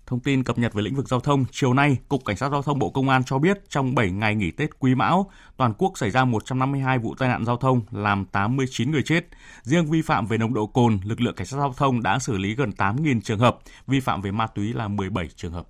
[0.07, 2.61] Thông tin cập nhật về lĩnh vực giao thông, chiều nay, Cục Cảnh sát Giao
[2.61, 5.97] thông Bộ Công an cho biết trong 7 ngày nghỉ Tết Quý Mão, toàn quốc
[5.97, 9.25] xảy ra 152 vụ tai nạn giao thông, làm 89 người chết.
[9.61, 12.37] Riêng vi phạm về nồng độ cồn, lực lượng Cảnh sát Giao thông đã xử
[12.37, 15.67] lý gần 8.000 trường hợp, vi phạm về ma túy là 17 trường hợp.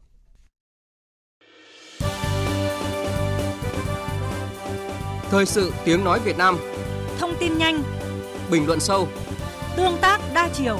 [5.30, 6.58] Thời sự tiếng nói Việt Nam
[7.20, 7.84] Thông tin nhanh
[8.52, 9.08] Bình luận sâu
[9.76, 10.80] Tương tác đa chiều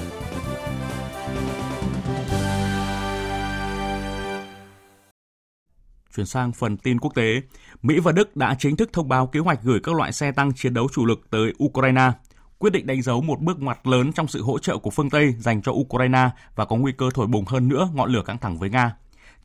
[6.16, 7.42] Chuyển sang phần tin quốc tế,
[7.82, 10.54] Mỹ và Đức đã chính thức thông báo kế hoạch gửi các loại xe tăng
[10.54, 12.12] chiến đấu chủ lực tới Ukraine.
[12.58, 15.36] Quyết định đánh dấu một bước ngoặt lớn trong sự hỗ trợ của phương Tây
[15.40, 18.58] dành cho Ukraine và có nguy cơ thổi bùng hơn nữa ngọn lửa căng thẳng
[18.58, 18.96] với Nga.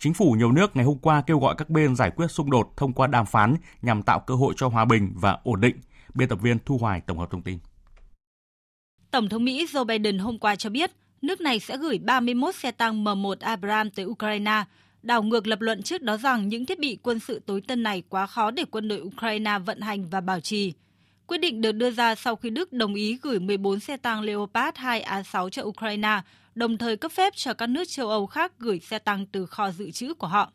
[0.03, 2.73] Chính phủ nhiều nước ngày hôm qua kêu gọi các bên giải quyết xung đột
[2.77, 5.77] thông qua đàm phán nhằm tạo cơ hội cho hòa bình và ổn định.
[6.15, 7.59] Biên tập viên Thu Hoài tổng hợp thông tin.
[9.11, 10.91] Tổng thống Mỹ Joe Biden hôm qua cho biết
[11.23, 14.65] nước này sẽ gửi 31 xe tăng M1 Abrams tới Ukraine,
[15.03, 18.03] đảo ngược lập luận trước đó rằng những thiết bị quân sự tối tân này
[18.09, 20.73] quá khó để quân đội Ukraine vận hành và bảo trì.
[21.27, 24.79] Quyết định được đưa ra sau khi Đức đồng ý gửi 14 xe tăng Leopard
[24.79, 26.21] 2A6 cho Ukraine,
[26.55, 29.71] đồng thời cấp phép cho các nước châu Âu khác gửi xe tăng từ kho
[29.71, 30.53] dự trữ của họ.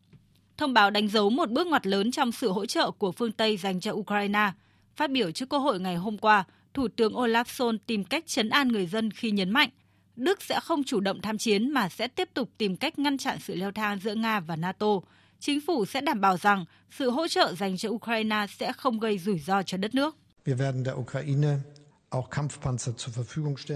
[0.58, 3.58] Thông báo đánh dấu một bước ngoặt lớn trong sự hỗ trợ của phương Tây
[3.58, 4.52] dành cho Ukraine.
[4.96, 6.44] Phát biểu trước Quốc hội ngày hôm qua,
[6.74, 9.70] Thủ tướng Olaf Scholz tìm cách chấn an người dân khi nhấn mạnh
[10.18, 13.38] Đức sẽ không chủ động tham chiến mà sẽ tiếp tục tìm cách ngăn chặn
[13.40, 14.88] sự leo thang giữa Nga và NATO.
[15.40, 19.18] Chính phủ sẽ đảm bảo rằng sự hỗ trợ dành cho Ukraine sẽ không gây
[19.18, 20.16] rủi ro cho đất nước.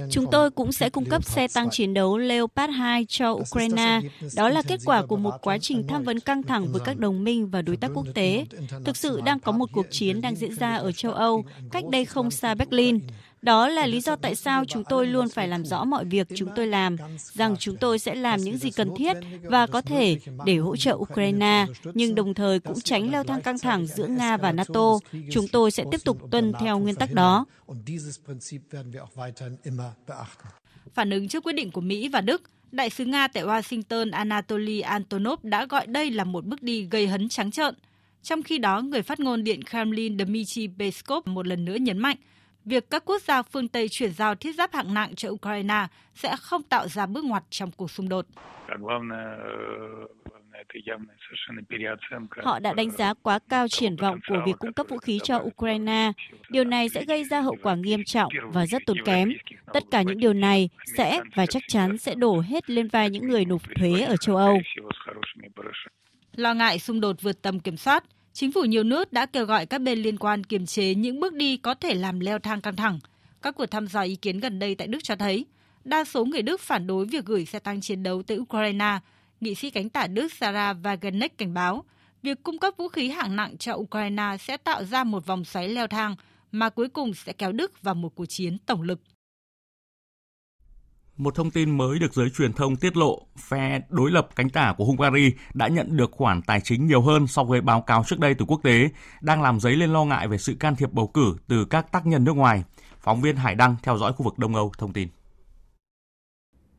[0.10, 4.00] Chúng tôi cũng sẽ cung cấp xe tăng chiến đấu Leopard 2 cho Ukraine.
[4.36, 7.24] Đó là kết quả của một quá trình tham vấn căng thẳng với các đồng
[7.24, 8.46] minh và đối tác quốc tế.
[8.86, 12.06] Thực sự đang có một cuộc chiến đang diễn ra ở châu Âu, cách đây
[12.06, 13.00] không xa Berlin.
[13.42, 16.50] Đó là lý do tại sao chúng tôi luôn phải làm rõ mọi việc chúng
[16.56, 20.58] tôi làm, rằng chúng tôi sẽ làm những gì cần thiết và có thể để
[20.58, 24.52] hỗ trợ Ukraine, nhưng đồng thời cũng tránh leo thang căng thẳng giữa Nga và
[24.52, 25.00] NATO.
[25.32, 27.46] Chúng tôi sẽ tiếp tục tuân theo nguyên tắc đó.
[30.94, 34.82] Phản ứng trước quyết định của Mỹ và Đức, Đại sứ Nga tại Washington Anatoly
[34.82, 37.76] Antonov đã gọi đây là một bước đi gây hấn trắng trợn.
[38.24, 42.18] Trong khi đó, người phát ngôn Điện Kremlin Dmitry Peskov một lần nữa nhấn mạnh
[42.66, 46.36] việc các quốc gia phương Tây chuyển giao thiết giáp hạng nặng cho Ukraine sẽ
[46.42, 48.26] không tạo ra bước ngoặt trong cuộc xung đột.
[52.44, 55.38] Họ đã đánh giá quá cao triển vọng của việc cung cấp vũ khí cho
[55.38, 56.12] Ukraine.
[56.50, 59.30] Điều này sẽ gây ra hậu quả nghiêm trọng và rất tốn kém.
[59.74, 63.28] Tất cả những điều này sẽ và chắc chắn sẽ đổ hết lên vai những
[63.28, 64.58] người nộp thuế ở châu Âu.
[66.36, 68.04] Lo ngại xung đột vượt tầm kiểm soát,
[68.34, 71.34] Chính phủ nhiều nước đã kêu gọi các bên liên quan kiềm chế những bước
[71.34, 73.00] đi có thể làm leo thang căng thẳng.
[73.42, 75.46] Các cuộc thăm dò ý kiến gần đây tại Đức cho thấy,
[75.84, 79.00] đa số người Đức phản đối việc gửi xe tăng chiến đấu tới Ukraine.
[79.42, 81.84] Nghị sĩ cánh tả Đức Sarah Wagenknecht cảnh báo,
[82.24, 85.70] việc cung cấp vũ khí hạng nặng cho Ukraine sẽ tạo ra một vòng xoáy
[85.70, 86.16] leo thang
[86.52, 89.00] mà cuối cùng sẽ kéo Đức vào một cuộc chiến tổng lực.
[91.22, 94.74] Một thông tin mới được giới truyền thông tiết lộ, phe đối lập cánh tả
[94.78, 98.20] của Hungary đã nhận được khoản tài chính nhiều hơn so với báo cáo trước
[98.20, 98.90] đây từ quốc tế,
[99.22, 102.06] đang làm dấy lên lo ngại về sự can thiệp bầu cử từ các tác
[102.06, 102.64] nhân nước ngoài.
[103.00, 105.08] Phóng viên Hải Đăng theo dõi khu vực Đông Âu thông tin.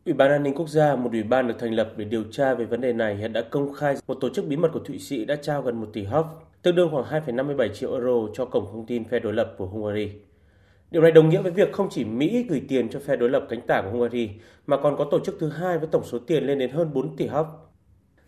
[0.05, 2.55] Ủy ban an ninh quốc gia, một ủy ban được thành lập để điều tra
[2.55, 4.99] về vấn đề này hiện đã công khai một tổ chức bí mật của Thụy
[4.99, 6.27] Sĩ đã trao gần 1 tỷ hop,
[6.63, 10.11] tương đương khoảng 2,57 triệu euro cho cổng thông tin phe đối lập của Hungary.
[10.93, 13.47] Điều này đồng nghĩa với việc không chỉ Mỹ gửi tiền cho phe đối lập
[13.49, 14.31] cánh tả của Hungary,
[14.67, 17.17] mà còn có tổ chức thứ hai với tổng số tiền lên đến hơn 4
[17.17, 17.47] tỷ hop.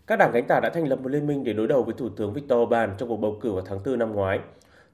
[0.07, 2.09] Các đảng cánh tả đã thành lập một liên minh để đối đầu với Thủ
[2.09, 4.39] tướng Viktor Orbán trong cuộc bầu cử vào tháng 4 năm ngoái.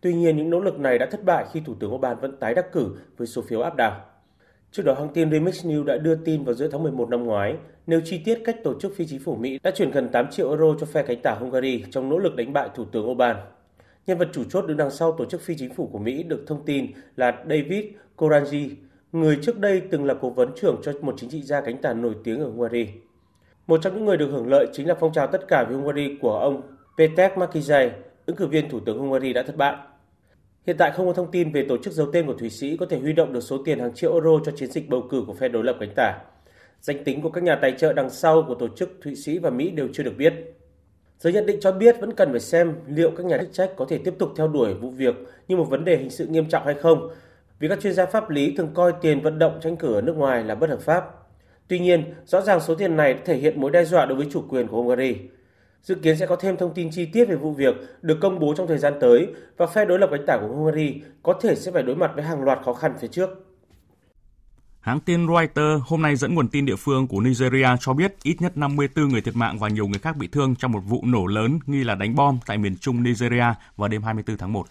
[0.01, 2.53] Tuy nhiên, những nỗ lực này đã thất bại khi Thủ tướng Orbán vẫn tái
[2.55, 4.01] đắc cử với số phiếu áp đảo.
[4.71, 7.55] Trước đó, hãng tin Remix News đã đưa tin vào giữa tháng 11 năm ngoái,
[7.87, 10.49] nêu chi tiết cách tổ chức phi chính phủ Mỹ đã chuyển gần 8 triệu
[10.49, 13.35] euro cho phe cánh tả Hungary trong nỗ lực đánh bại Thủ tướng Orbán.
[14.07, 16.43] Nhân vật chủ chốt đứng đằng sau tổ chức phi chính phủ của Mỹ được
[16.47, 17.85] thông tin là David
[18.17, 18.69] Koranji,
[19.11, 21.93] người trước đây từng là cố vấn trưởng cho một chính trị gia cánh tả
[21.93, 22.87] nổi tiếng ở Hungary.
[23.67, 26.17] Một trong những người được hưởng lợi chính là phong trào tất cả vì Hungary
[26.21, 26.61] của ông
[26.97, 27.89] Peter Makizai,
[28.25, 29.75] ứng cử viên thủ tướng Hungary đã thất bại.
[30.67, 32.85] Hiện tại không có thông tin về tổ chức giấu tên của Thụy Sĩ có
[32.85, 35.33] thể huy động được số tiền hàng triệu euro cho chiến dịch bầu cử của
[35.33, 36.19] phe đối lập cánh tả.
[36.81, 39.49] Danh tính của các nhà tài trợ đằng sau của tổ chức Thụy Sĩ và
[39.49, 40.33] Mỹ đều chưa được biết.
[41.21, 43.85] Giới nhận định cho biết vẫn cần phải xem liệu các nhà chức trách có
[43.89, 45.15] thể tiếp tục theo đuổi vụ việc
[45.47, 47.09] như một vấn đề hình sự nghiêm trọng hay không,
[47.59, 50.17] vì các chuyên gia pháp lý thường coi tiền vận động tranh cử ở nước
[50.17, 51.05] ngoài là bất hợp pháp.
[51.67, 54.43] Tuy nhiên, rõ ràng số tiền này thể hiện mối đe dọa đối với chủ
[54.49, 55.15] quyền của Hungary.
[55.83, 58.53] Dự kiến sẽ có thêm thông tin chi tiết về vụ việc được công bố
[58.57, 61.71] trong thời gian tới và phe đối lập cánh tả của Hungary có thể sẽ
[61.71, 63.29] phải đối mặt với hàng loạt khó khăn phía trước.
[64.81, 68.41] Hãng tin Reuters hôm nay dẫn nguồn tin địa phương của Nigeria cho biết ít
[68.41, 71.25] nhất 54 người thiệt mạng và nhiều người khác bị thương trong một vụ nổ
[71.25, 73.45] lớn nghi là đánh bom tại miền trung Nigeria
[73.77, 74.65] vào đêm 24 tháng 1.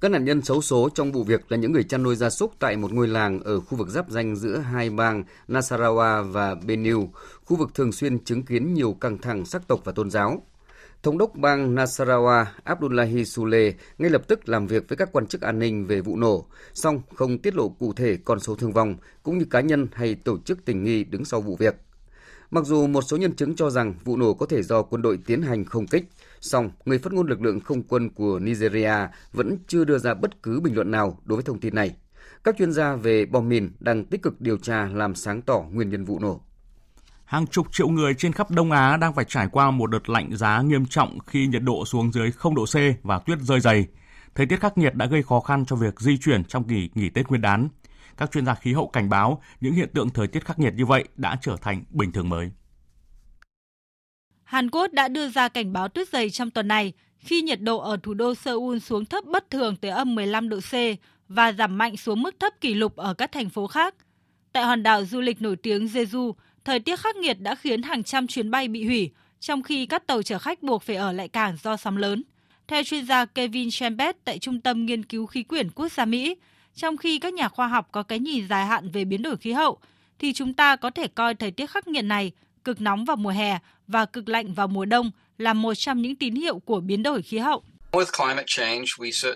[0.00, 2.52] Các nạn nhân xấu số trong vụ việc là những người chăn nuôi gia súc
[2.58, 7.06] tại một ngôi làng ở khu vực giáp danh giữa hai bang Nasarawa và Benue,
[7.44, 10.42] khu vực thường xuyên chứng kiến nhiều căng thẳng sắc tộc và tôn giáo.
[11.06, 15.40] Thống đốc bang Nasarawa Abdullahi Sule ngay lập tức làm việc với các quan chức
[15.40, 18.96] an ninh về vụ nổ, song không tiết lộ cụ thể con số thương vong,
[19.22, 21.74] cũng như cá nhân hay tổ chức tình nghi đứng sau vụ việc.
[22.50, 25.18] Mặc dù một số nhân chứng cho rằng vụ nổ có thể do quân đội
[25.26, 26.04] tiến hành không kích,
[26.40, 28.94] song người phát ngôn lực lượng không quân của Nigeria
[29.32, 31.96] vẫn chưa đưa ra bất cứ bình luận nào đối với thông tin này.
[32.44, 35.90] Các chuyên gia về bom mìn đang tích cực điều tra làm sáng tỏ nguyên
[35.90, 36.40] nhân vụ nổ.
[37.26, 40.36] Hàng chục triệu người trên khắp Đông Á đang phải trải qua một đợt lạnh
[40.36, 43.86] giá nghiêm trọng khi nhiệt độ xuống dưới 0 độ C và tuyết rơi dày.
[44.34, 47.10] Thời tiết khắc nghiệt đã gây khó khăn cho việc di chuyển trong kỳ nghỉ
[47.10, 47.68] Tết Nguyên đán.
[48.16, 50.86] Các chuyên gia khí hậu cảnh báo những hiện tượng thời tiết khắc nghiệt như
[50.86, 52.50] vậy đã trở thành bình thường mới.
[54.44, 57.78] Hàn Quốc đã đưa ra cảnh báo tuyết dày trong tuần này khi nhiệt độ
[57.78, 60.74] ở thủ đô Seoul xuống thấp bất thường tới âm 15 độ C
[61.28, 63.94] và giảm mạnh xuống mức thấp kỷ lục ở các thành phố khác.
[64.52, 66.32] Tại hòn đảo du lịch nổi tiếng Jeju,
[66.66, 69.10] thời tiết khắc nghiệt đã khiến hàng trăm chuyến bay bị hủy,
[69.40, 72.22] trong khi các tàu chở khách buộc phải ở lại cảng do sóng lớn.
[72.68, 76.36] Theo chuyên gia Kevin Chambet tại Trung tâm Nghiên cứu Khí quyển Quốc gia Mỹ,
[76.74, 79.52] trong khi các nhà khoa học có cái nhìn dài hạn về biến đổi khí
[79.52, 79.78] hậu,
[80.18, 82.32] thì chúng ta có thể coi thời tiết khắc nghiệt này,
[82.64, 86.16] cực nóng vào mùa hè và cực lạnh vào mùa đông là một trong những
[86.16, 87.62] tín hiệu của biến đổi khí hậu.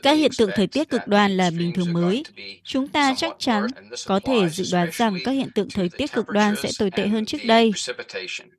[0.02, 2.22] Các hiện tượng thời tiết cực đoan là bình thường mới.
[2.64, 3.66] Chúng ta chắc chắn
[4.06, 7.06] có thể dự đoán rằng các hiện tượng thời tiết cực đoan sẽ tồi tệ
[7.06, 7.72] hơn trước đây.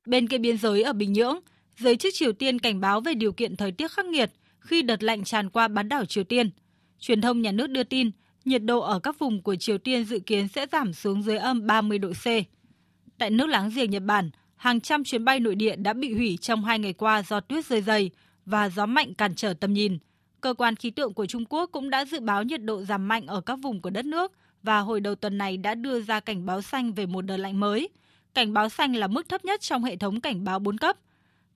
[0.05, 1.39] Bên kia biên giới ở Bình Nhưỡng,
[1.77, 5.03] giới chức Triều Tiên cảnh báo về điều kiện thời tiết khắc nghiệt khi đợt
[5.03, 6.49] lạnh tràn qua bán đảo Triều Tiên.
[6.99, 8.11] Truyền thông nhà nước đưa tin,
[8.45, 11.67] nhiệt độ ở các vùng của Triều Tiên dự kiến sẽ giảm xuống dưới âm
[11.67, 12.25] 30 độ C.
[13.17, 16.37] Tại nước láng giềng Nhật Bản, hàng trăm chuyến bay nội địa đã bị hủy
[16.41, 18.11] trong hai ngày qua do tuyết rơi dày
[18.45, 19.97] và gió mạnh cản trở tầm nhìn.
[20.41, 23.25] Cơ quan khí tượng của Trung Quốc cũng đã dự báo nhiệt độ giảm mạnh
[23.27, 24.31] ở các vùng của đất nước
[24.63, 27.59] và hồi đầu tuần này đã đưa ra cảnh báo xanh về một đợt lạnh
[27.59, 27.89] mới.
[28.33, 30.97] Cảnh báo xanh là mức thấp nhất trong hệ thống cảnh báo 4 cấp.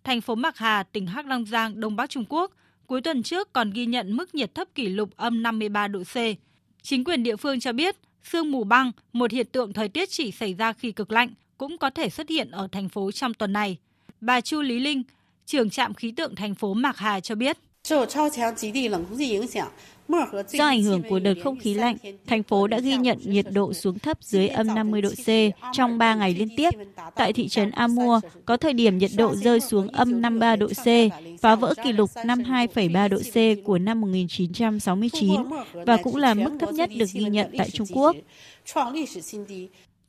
[0.04, 2.52] Thành phố Mạc Hà, tỉnh Hắc Long Giang, Đông Bắc Trung Quốc,
[2.88, 6.16] cuối tuần trước còn ghi nhận mức nhiệt thấp kỷ lục âm 53 độ C.
[6.82, 10.32] Chính quyền địa phương cho biết, sương mù băng, một hiện tượng thời tiết chỉ
[10.32, 13.54] xảy ra khi cực lạnh, cũng có thể xuất hiện ở thành phố trong tuần
[13.54, 13.78] này.
[14.22, 15.04] Bà Chu Lý Linh,
[15.46, 17.58] trưởng trạm khí tượng thành phố Mạc Hà cho biết.
[20.48, 23.74] Do ảnh hưởng của đợt không khí lạnh, thành phố đã ghi nhận nhiệt độ
[23.74, 25.28] xuống thấp dưới âm 50 độ C
[25.74, 26.70] trong 3 ngày liên tiếp.
[27.16, 30.86] Tại thị trấn Amur, có thời điểm nhiệt độ rơi xuống âm 53 độ C,
[31.42, 35.32] phá vỡ kỷ lục 52,3 độ C của năm 1969
[35.74, 38.16] và cũng là mức thấp nhất được ghi nhận tại Trung Quốc.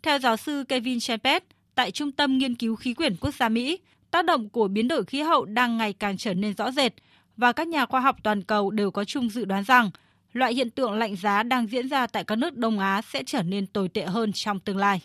[0.03, 3.79] Theo giáo sư Kevin Champet, tại Trung tâm Nghiên cứu Khí quyển Quốc gia Mỹ,
[4.11, 6.93] tác động của biến đổi khí hậu đang ngày càng trở nên rõ rệt
[7.37, 9.91] và các nhà khoa học toàn cầu đều có chung dự đoán rằng
[10.33, 13.43] loại hiện tượng lạnh giá đang diễn ra tại các nước Đông Á sẽ trở
[13.43, 15.03] nên tồi tệ hơn trong tương lai.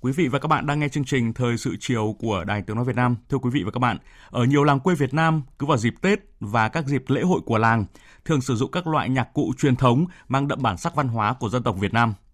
[0.00, 2.76] Quý vị và các bạn đang nghe chương trình Thời sự chiều của Đài Tiếng
[2.76, 3.16] Nói Việt Nam.
[3.28, 3.98] Thưa quý vị và các bạn,
[4.30, 7.40] ở nhiều làng quê Việt Nam, cứ vào dịp Tết và các dịp lễ hội
[7.46, 7.84] của làng,
[8.24, 11.34] thường sử dụng các loại nhạc cụ truyền thống mang đậm bản sắc văn hóa
[11.40, 12.14] của dân tộc Việt Nam–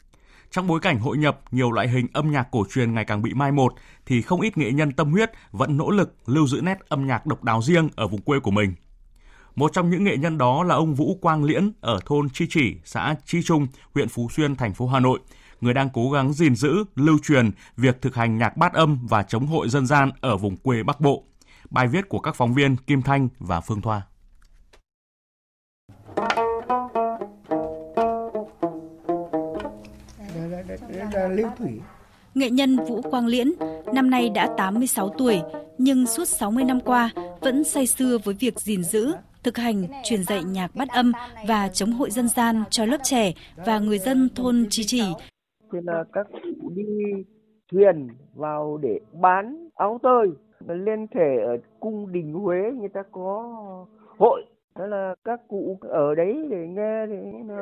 [0.52, 3.34] trong bối cảnh hội nhập, nhiều loại hình âm nhạc cổ truyền ngày càng bị
[3.34, 3.74] mai một,
[4.06, 7.26] thì không ít nghệ nhân tâm huyết vẫn nỗ lực lưu giữ nét âm nhạc
[7.26, 8.74] độc đáo riêng ở vùng quê của mình.
[9.54, 12.76] Một trong những nghệ nhân đó là ông Vũ Quang Liễn ở thôn Chi Chỉ,
[12.84, 15.20] xã Chi Trung, huyện Phú Xuyên, thành phố Hà Nội,
[15.60, 19.22] người đang cố gắng gìn giữ, lưu truyền việc thực hành nhạc bát âm và
[19.22, 21.24] chống hội dân gian ở vùng quê Bắc Bộ.
[21.70, 24.02] Bài viết của các phóng viên Kim Thanh và Phương Thoa.
[31.30, 31.80] Lưu Thủy.
[32.34, 33.48] Nghệ nhân Vũ Quang Liễn
[33.94, 35.40] năm nay đã 86 tuổi,
[35.78, 37.10] nhưng suốt 60 năm qua
[37.40, 41.12] vẫn say sưa với việc gìn giữ, thực hành, truyền dạy nhạc bắt âm
[41.48, 43.32] và chống hội dân gian cho lớp trẻ
[43.66, 45.02] và người dân thôn Chi Chỉ.
[45.72, 46.84] Thì là các cụ đi
[47.72, 50.26] thuyền vào để bán áo tơi
[50.68, 53.54] lên thể ở cung đình Huế người ta có
[54.18, 54.42] hội
[54.78, 57.06] đó là các cụ ở đấy để nghe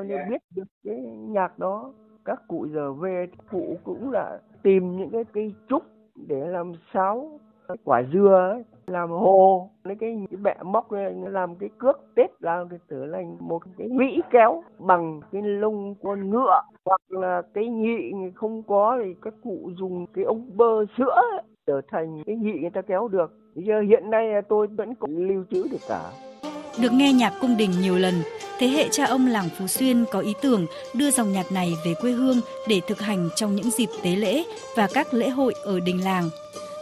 [0.09, 0.97] để biết được cái
[1.29, 1.93] nhạc đó
[2.31, 5.83] các cụ giờ về cụ cũng là tìm những cái cây trúc
[6.29, 7.39] để làm sáo
[7.85, 12.31] quả dưa ấy, làm hồ lấy cái, cái bẹ móc này làm cái cước tết
[12.41, 17.43] làm cái tử thành một cái vĩ kéo bằng cái lông con ngựa hoặc là
[17.55, 21.23] cái nhị không có thì các cụ dùng cái ống bơ sữa
[21.67, 23.33] trở thành cái nhị người ta kéo được.
[23.55, 26.30] Bây giờ hiện nay tôi vẫn còn lưu trữ được cả.
[26.79, 28.23] Được nghe nhạc cung đình nhiều lần,
[28.59, 31.95] thế hệ cha ông làng Phú Xuyên có ý tưởng đưa dòng nhạc này về
[32.01, 34.45] quê hương để thực hành trong những dịp tế lễ
[34.77, 36.31] và các lễ hội ở đình làng.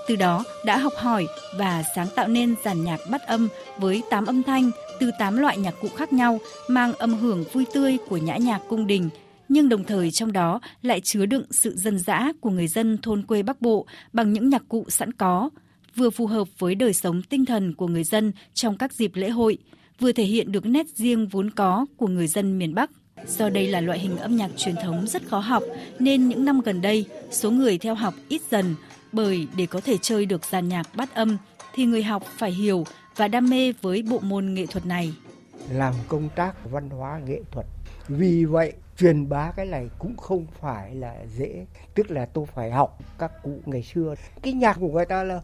[0.09, 1.27] Từ đó đã học hỏi
[1.59, 4.71] và sáng tạo nên giàn nhạc bắt âm với 8 âm thanh
[5.01, 8.61] từ 8 loại nhạc cụ khác nhau mang âm hưởng vui tươi của nhã nhạc
[8.69, 9.11] cung đình
[9.49, 13.23] nhưng đồng thời trong đó lại chứa đựng sự dân dã của người dân thôn
[13.23, 15.51] quê Bắc Bộ bằng những nhạc cụ sẵn có,
[15.97, 19.29] vừa phù hợp với đời sống tinh thần của người dân trong các dịp lễ
[19.29, 19.59] hội,
[20.01, 22.91] vừa thể hiện được nét riêng vốn có của người dân miền Bắc.
[23.27, 25.63] Do đây là loại hình âm nhạc truyền thống rất khó học,
[25.99, 28.75] nên những năm gần đây, số người theo học ít dần,
[29.13, 31.37] bởi để có thể chơi được dàn nhạc bắt âm
[31.75, 32.85] thì người học phải hiểu
[33.17, 35.15] và đam mê với bộ môn nghệ thuật này.
[35.73, 37.67] Làm công tác văn hóa nghệ thuật.
[38.09, 41.67] Vì vậy, truyền bá cái này cũng không phải là dễ.
[41.95, 44.15] Tức là tôi phải học các cụ ngày xưa.
[44.43, 45.41] Cái nhạc của người ta là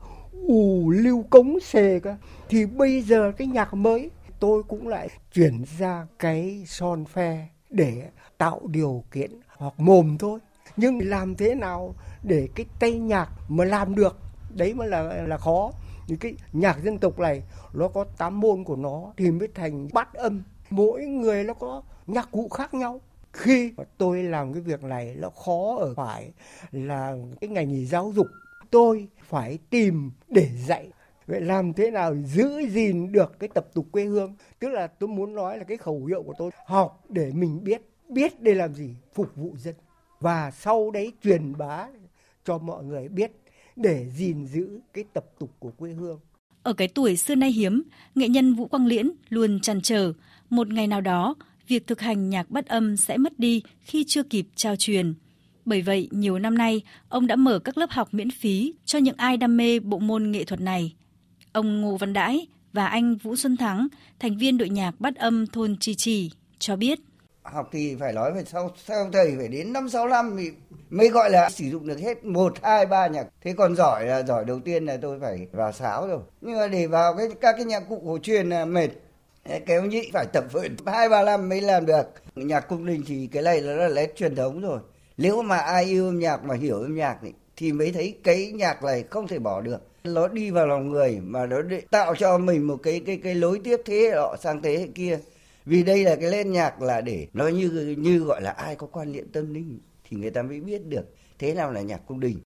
[0.46, 2.16] ù lưu cống xề cơ.
[2.48, 4.10] Thì bây giờ cái nhạc mới
[4.44, 10.40] tôi cũng lại chuyển ra cái son phe để tạo điều kiện hoặc mồm thôi.
[10.76, 14.18] Nhưng làm thế nào để cái tay nhạc mà làm được?
[14.54, 15.72] Đấy mới là là khó.
[16.08, 17.42] Những cái nhạc dân tộc này,
[17.72, 20.42] nó có tám môn của nó thì mới thành bát âm.
[20.70, 23.00] Mỗi người nó có nhạc cụ khác nhau.
[23.32, 26.32] Khi mà tôi làm cái việc này, nó khó ở phải
[26.72, 28.26] là cái ngành nghề giáo dục.
[28.70, 30.90] Tôi phải tìm để dạy
[31.26, 35.08] vậy làm thế nào giữ gìn được cái tập tục quê hương tức là tôi
[35.08, 38.74] muốn nói là cái khẩu hiệu của tôi học để mình biết biết để làm
[38.74, 39.74] gì phục vụ dân
[40.20, 41.88] và sau đấy truyền bá
[42.44, 43.30] cho mọi người biết
[43.76, 46.20] để gìn giữ cái tập tục của quê hương.
[46.62, 47.82] Ở cái tuổi xưa nay hiếm,
[48.14, 50.12] nghệ nhân Vũ Quang Liễn luôn chăn trở
[50.50, 51.34] một ngày nào đó
[51.68, 55.14] việc thực hành nhạc bắt âm sẽ mất đi khi chưa kịp trao truyền.
[55.64, 59.16] Bởi vậy, nhiều năm nay, ông đã mở các lớp học miễn phí cho những
[59.16, 60.94] ai đam mê bộ môn nghệ thuật này.
[61.54, 63.88] Ông Ngô Văn Đãi và anh Vũ Xuân Thắng,
[64.20, 66.98] thành viên đội nhạc bắt âm thôn Chi Trì, cho biết.
[67.42, 70.50] Học thì phải nói về sau sau thầy phải đến năm sáu năm thì
[70.90, 73.26] mới gọi là sử dụng được hết một hai ba nhạc.
[73.42, 76.20] Thế còn giỏi là giỏi đầu tiên là tôi phải vào sáo rồi.
[76.40, 78.88] Nhưng mà để vào cái các cái nhạc cụ cổ truyền là mệt.
[79.66, 82.06] Kéo nhị phải tập luyện hai ba năm mới làm được.
[82.34, 84.80] Nhạc cung đình thì cái này là nét truyền thống rồi.
[85.16, 88.52] Nếu mà ai yêu âm nhạc mà hiểu âm nhạc thì, thì mới thấy cái
[88.52, 92.38] nhạc này không thể bỏ được nó đi vào lòng người mà nó tạo cho
[92.38, 95.18] mình một cái cái cái lối tiếp thế họ sang thế hệ kia.
[95.64, 98.86] Vì đây là cái lên nhạc là để nó như như gọi là ai có
[98.86, 101.04] quan niệm tâm linh thì người ta mới biết được
[101.38, 102.38] thế nào là nhạc cung đình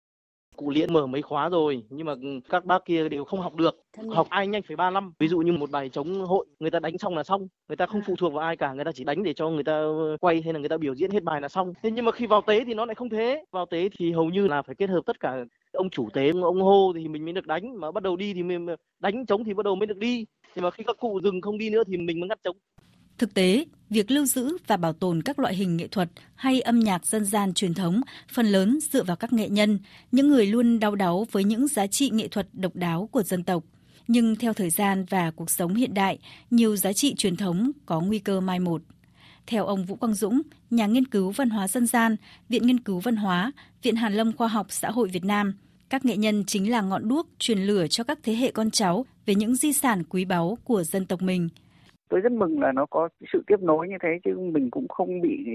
[0.59, 2.15] cụ liễn mở mấy khóa rồi nhưng mà
[2.49, 3.83] các bác kia đều không học được.
[4.11, 5.13] Học ai nhanh phải ba năm.
[5.19, 7.49] Ví dụ như một bài chống hội người ta đánh xong là xong.
[7.69, 9.65] Người ta không phụ thuộc vào ai cả người ta chỉ đánh để cho người
[9.65, 9.83] ta
[10.21, 11.73] quay hay là người ta biểu diễn hết bài là xong.
[11.83, 13.45] Thế nhưng mà khi vào tế thì nó lại không thế.
[13.51, 16.63] Vào tế thì hầu như là phải kết hợp tất cả ông chủ tế ông
[16.63, 17.81] hô thì mình mới được đánh.
[17.81, 18.67] Mà bắt đầu đi thì mình
[18.99, 20.27] đánh chống thì bắt đầu mới được đi.
[20.55, 22.57] Nhưng mà khi các cụ dừng không đi nữa thì mình mới ngắt chống
[23.19, 26.81] Thực tế, việc lưu giữ và bảo tồn các loại hình nghệ thuật hay âm
[26.81, 28.01] nhạc dân gian truyền thống
[28.33, 29.79] phần lớn dựa vào các nghệ nhân,
[30.13, 33.45] những người luôn đau đáu với những giá trị nghệ thuật độc đáo của dân
[33.45, 33.65] tộc.
[34.09, 36.19] Nhưng theo thời gian và cuộc sống hiện đại,
[36.51, 38.83] nhiều giá trị truyền thống có nguy cơ mai một.
[39.47, 42.17] Theo ông Vũ Quang Dũng, nhà nghiên cứu văn hóa dân gian,
[42.49, 43.53] Viện Nghiên cứu Văn hóa,
[43.83, 45.55] Viện Hàn lâm Khoa học Xã hội Việt Nam,
[45.91, 49.07] các nghệ nhân chính là ngọn đuốc truyền lửa cho các thế hệ con cháu
[49.27, 51.49] về những di sản quý báu của dân tộc mình–
[52.09, 55.21] tôi rất mừng là nó có sự tiếp nối như thế chứ mình cũng không
[55.21, 55.47] bị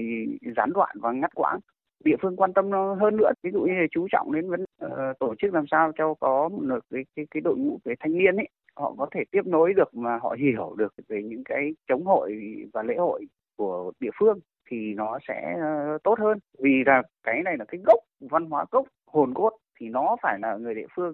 [0.56, 1.58] gián đoạn và ngắt quãng.
[2.04, 4.64] Địa phương quan tâm nó hơn nữa ví dụ như là chú trọng đến vấn
[4.84, 8.18] uh, tổ chức làm sao cho có một cái cái, cái đội ngũ về thanh
[8.18, 11.74] niên ấy họ có thể tiếp nối được mà họ hiểu được về những cái
[11.88, 13.26] chống hội và lễ hội
[13.56, 14.38] của địa phương
[14.70, 16.38] thì nó sẽ uh, tốt hơn.
[16.58, 19.50] Vì là cái này là cái gốc văn hóa gốc hồn cốt
[19.80, 21.12] thì nó phải là người địa phương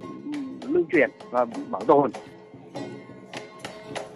[0.68, 2.10] lưu truyền và bảo tồn.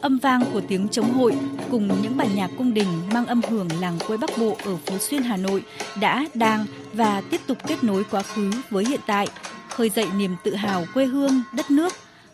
[0.05, 1.35] Âm vang của tiếng chống hội
[1.71, 4.99] cùng những bản nhạc cung đình mang âm hưởng làng quê Bắc Bộ ở Phú
[4.99, 5.65] Xuyên Hà Nội
[6.01, 9.29] đã, đang và tiếp tục kết nối quá khứ với hiện tại,
[9.69, 11.93] khơi dậy niềm tự hào quê hương, đất nước,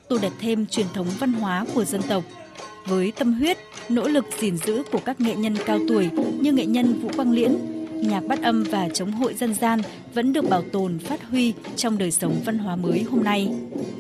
[0.09, 2.25] tô đẹp thêm truyền thống văn hóa của dân tộc.
[2.87, 3.59] Với tâm huyết,
[3.89, 6.11] nỗ lực gìn giữ của các nghệ nhân cao tuổi
[6.41, 7.57] như nghệ nhân Vũ Quang Liễn,
[8.03, 9.81] nhạc bắt âm và chống hội dân gian
[10.15, 13.49] vẫn được bảo tồn phát huy trong đời sống văn hóa mới hôm nay.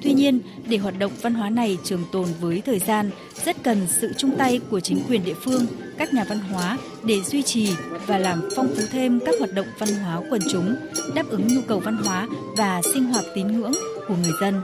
[0.02, 3.10] Tuy nhiên, để hoạt động văn hóa này trường tồn với thời gian,
[3.44, 5.66] rất cần sự chung tay của chính quyền địa phương,
[5.98, 7.68] các nhà văn hóa để duy trì
[8.06, 10.76] và làm phong phú thêm các hoạt động văn hóa quần chúng,
[11.14, 13.72] đáp ứng nhu cầu văn hóa và sinh hoạt tín ngưỡng
[14.08, 14.54] của người dân.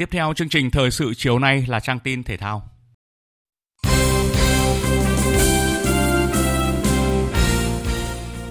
[0.00, 2.62] Tiếp theo chương trình thời sự chiều nay là trang tin thể thao.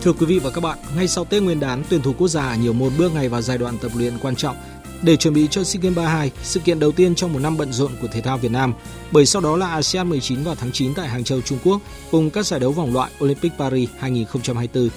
[0.02, 2.56] Thưa quý vị và các bạn, ngay sau Tết Nguyên đán, tuyển thủ quốc gia
[2.56, 4.56] nhiều môn bước ngay vào giai đoạn tập luyện quan trọng
[5.02, 7.74] để chuẩn bị cho SEA Games 32, sự kiện đầu tiên trong một năm bận
[7.74, 8.74] rộn của thể thao Việt Nam,
[9.12, 11.82] bởi sau đó là ASEAN 19 vào tháng 9 tại Hàng Châu, Trung Quốc
[12.12, 14.90] cùng các giải đấu vòng loại Olympic Paris 2024.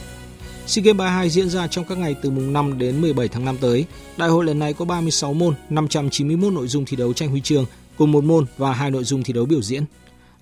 [0.67, 3.57] SEA Games 32 diễn ra trong các ngày từ mùng 5 đến 17 tháng 5
[3.61, 3.87] tới.
[4.17, 7.65] Đại hội lần này có 36 môn, 591 nội dung thi đấu tranh huy chương,
[7.99, 9.85] cùng một môn và hai nội dung thi đấu biểu diễn.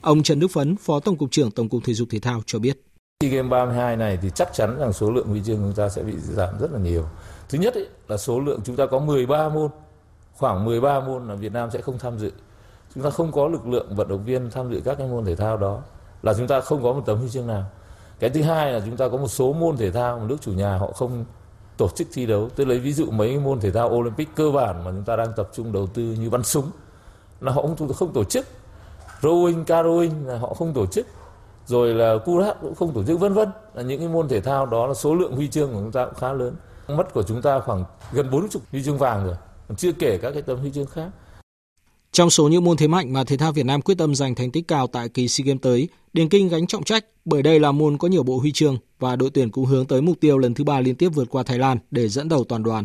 [0.00, 2.58] Ông Trần Đức Phấn, Phó Tổng cục trưởng Tổng cục Thể dục Thể thao cho
[2.58, 2.82] biết.
[3.20, 6.02] SEA Games 32 này thì chắc chắn rằng số lượng huy chương chúng ta sẽ
[6.02, 7.04] bị giảm rất là nhiều.
[7.48, 9.70] Thứ nhất ấy, là số lượng chúng ta có 13 môn,
[10.32, 12.32] khoảng 13 môn là Việt Nam sẽ không tham dự.
[12.94, 15.36] Chúng ta không có lực lượng vận động viên tham dự các cái môn thể
[15.36, 15.82] thao đó
[16.22, 17.64] là chúng ta không có một tấm huy chương nào.
[18.20, 20.52] Cái thứ hai là chúng ta có một số môn thể thao mà nước chủ
[20.52, 21.24] nhà họ không
[21.76, 22.48] tổ chức thi đấu.
[22.56, 25.32] Tôi lấy ví dụ mấy môn thể thao Olympic cơ bản mà chúng ta đang
[25.36, 26.70] tập trung đầu tư như bắn súng.
[27.40, 28.46] Là họ không, không tổ chức.
[29.20, 31.06] Rowing, canoeing là họ không tổ chức.
[31.66, 33.48] Rồi là Kurat cũng không tổ chức vân vân.
[33.74, 36.04] Là những cái môn thể thao đó là số lượng huy chương của chúng ta
[36.04, 36.54] cũng khá lớn.
[36.88, 39.34] Mất của chúng ta khoảng gần 40 huy chương vàng rồi.
[39.76, 41.08] Chưa kể các cái tấm huy chương khác
[42.12, 44.50] trong số những môn thế mạnh mà thể thao Việt Nam quyết tâm giành thành
[44.50, 47.72] tích cao tại kỳ SEA Games tới, Điền Kinh gánh trọng trách bởi đây là
[47.72, 50.54] môn có nhiều bộ huy chương và đội tuyển cũng hướng tới mục tiêu lần
[50.54, 52.84] thứ ba liên tiếp vượt qua Thái Lan để dẫn đầu toàn đoàn.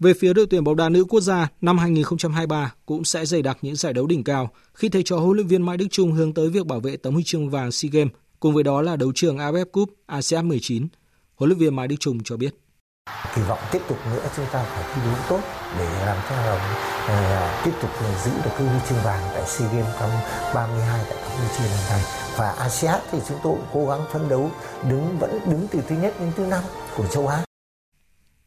[0.00, 3.58] Về phía đội tuyển bóng đá nữ quốc gia, năm 2023 cũng sẽ dày đặc
[3.62, 6.34] những giải đấu đỉnh cao khi thầy trò huấn luyện viên Mai Đức Chung hướng
[6.34, 9.12] tới việc bảo vệ tấm huy chương vàng SEA Games, cùng với đó là đấu
[9.14, 10.88] trường AFF Cup ASEAN 19.
[11.34, 12.54] Huấn luyện viên Mai Đức Chung cho biết.
[13.34, 15.40] Kỳ vọng tiếp tục nữa chúng ta phải thi đấu tốt
[15.78, 19.68] để làm cho uh, tiếp tục ờ, giữ được cái huy chương vàng tại SEA
[19.72, 20.10] Games năm
[20.54, 22.02] 32 tại Campuchia lần này
[22.36, 24.50] và ASEAN thì chúng tôi cũng cố gắng phấn đấu
[24.90, 26.64] đứng vẫn đứng từ thứ nhất đến thứ năm
[26.96, 27.44] của châu Á.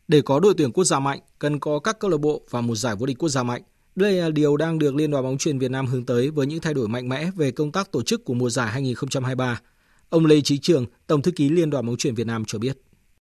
[0.08, 2.76] Để có đội tuyển quốc gia mạnh, cần có các câu lạc bộ và một
[2.76, 3.62] giải vô địch quốc gia mạnh.
[3.95, 6.62] Đây là điều đang được Liên đoàn bóng chuyền Việt Nam hướng tới với những
[6.62, 9.62] thay đổi mạnh mẽ về công tác tổ chức của mùa giải 2023.
[10.10, 12.78] Ông Lê Chí Trường, Tổng thư ký Liên đoàn bóng chuyền Việt Nam cho biết.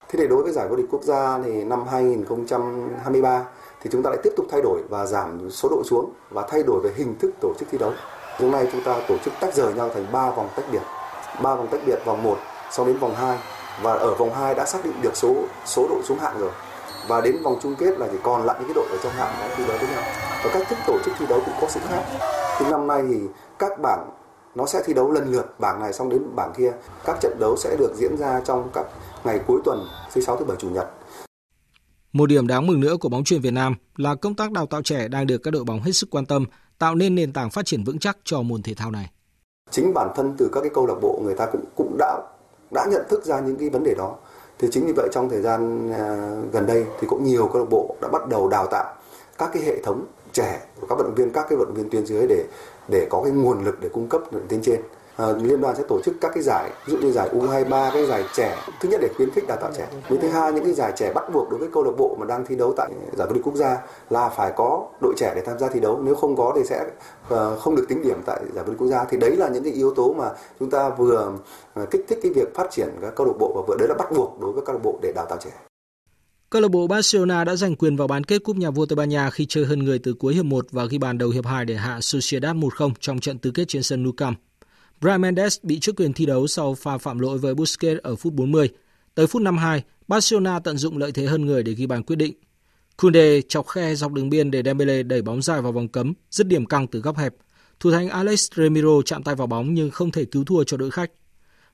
[0.10, 3.44] Thế để đối với giải vô địch quốc gia thì năm 2023
[3.82, 6.64] thì chúng ta lại tiếp tục thay đổi và giảm số đội xuống và thay
[6.64, 7.92] đổi về hình thức tổ chức thi đấu.
[8.40, 10.82] Hôm nay chúng ta tổ chức tách rời nhau thành 3 vòng tách biệt.
[11.44, 12.38] 3 vòng tách biệt vòng 1,
[12.72, 13.38] sau đến vòng 2
[13.82, 15.36] và ở vòng 2 đã xác định được số
[15.66, 16.52] số đội xuống hạng rồi
[17.08, 19.34] và đến vòng chung kết là chỉ còn lại những cái đội ở trong hạng
[19.42, 20.04] đã thi đấu với nhau
[20.44, 22.04] và cách thức tổ chức thi đấu cũng có sự khác
[22.60, 23.20] thì năm nay thì
[23.60, 24.10] các bảng
[24.56, 26.72] nó sẽ thi đấu lần lượt bảng này xong đến bảng kia
[27.06, 28.86] các trận đấu sẽ được diễn ra trong các
[29.26, 30.88] ngày cuối tuần thứ sáu thứ bảy chủ nhật.
[32.14, 34.82] Một điểm đáng mừng nữa của bóng chuyền Việt Nam là công tác đào tạo
[34.82, 36.46] trẻ đang được các đội bóng hết sức quan tâm,
[36.80, 39.12] tạo nên nền tảng phát triển vững chắc cho môn thể thao này.
[39.72, 42.22] Chính bản thân từ các cái câu lạc bộ người ta cũng cũng đã
[42.72, 44.16] đã nhận thức ra những cái vấn đề đó.
[44.60, 47.70] Thì chính vì vậy trong thời gian à, gần đây thì cũng nhiều câu lạc
[47.70, 48.96] bộ đã bắt đầu đào tạo
[49.38, 51.90] các cái hệ thống trẻ của các vận động viên các cái vận động viên
[51.90, 52.46] tuyến dưới để
[52.90, 54.82] để có cái nguồn lực để cung cấp đến trên
[55.18, 58.06] à, liên đoàn sẽ tổ chức các cái giải ví dụ như giải U23 cái
[58.06, 59.88] giải trẻ thứ nhất để khuyến khích đào tạo trẻ.
[60.10, 62.26] Với thứ hai những cái giải trẻ bắt buộc đối với câu lạc bộ mà
[62.26, 63.78] đang thi đấu tại giải vô địch quốc gia
[64.10, 66.00] là phải có đội trẻ để tham gia thi đấu.
[66.04, 66.86] Nếu không có thì sẽ
[67.30, 69.06] ờ, không được tính điểm tại giải vô địch quốc gia.
[69.06, 71.34] Thì đấy là những cái yếu tố mà chúng ta vừa
[71.74, 73.96] ờ, kích thích cái việc phát triển các câu lạc bộ và vừa đấy là
[73.96, 75.52] bắt buộc đối với câu lạc bộ để đào tạo trẻ.
[76.50, 79.10] Câu lạc bộ Barcelona đã giành quyền vào bán kết cúp nhà vua Tây Ban
[79.10, 81.66] Nha khi chơi hơn người từ cuối hiệp 1 và ghi bàn đầu hiệp 2
[81.66, 84.38] để hạ Sociedad 1-0 trong trận tứ kết trên sân Nou Camp.
[85.02, 88.34] Brian Mendes bị trước quyền thi đấu sau pha phạm lỗi với Busquets ở phút
[88.34, 88.70] 40.
[89.16, 92.34] Tới phút 52, Barcelona tận dụng lợi thế hơn người để ghi bàn quyết định.
[92.98, 96.48] Kunde chọc khe dọc đường biên để Dembele đẩy bóng dài vào vòng cấm, dứt
[96.48, 97.34] điểm căng từ góc hẹp.
[97.80, 100.92] Thủ thành Alex Remiro chạm tay vào bóng nhưng không thể cứu thua cho đội
[100.92, 101.12] khách.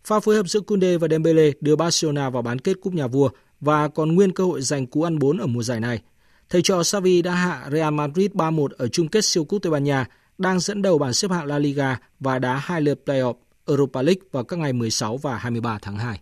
[0.04, 3.30] Pha phối hợp giữa Kunde và Dembele đưa Barcelona vào bán kết cúp nhà vua
[3.60, 6.02] và còn nguyên cơ hội giành cú ăn 4 ở mùa giải này.
[6.50, 9.84] Thầy trò Xavi đã hạ Real Madrid 3-1 ở chung kết siêu cúp Tây Ban
[9.84, 10.06] Nha
[10.42, 13.34] đang dẫn đầu bảng xếp hạng La Liga và đá hai lượt playoff,
[13.68, 16.20] Europa League vào các ngày 16 và 23 tháng 2.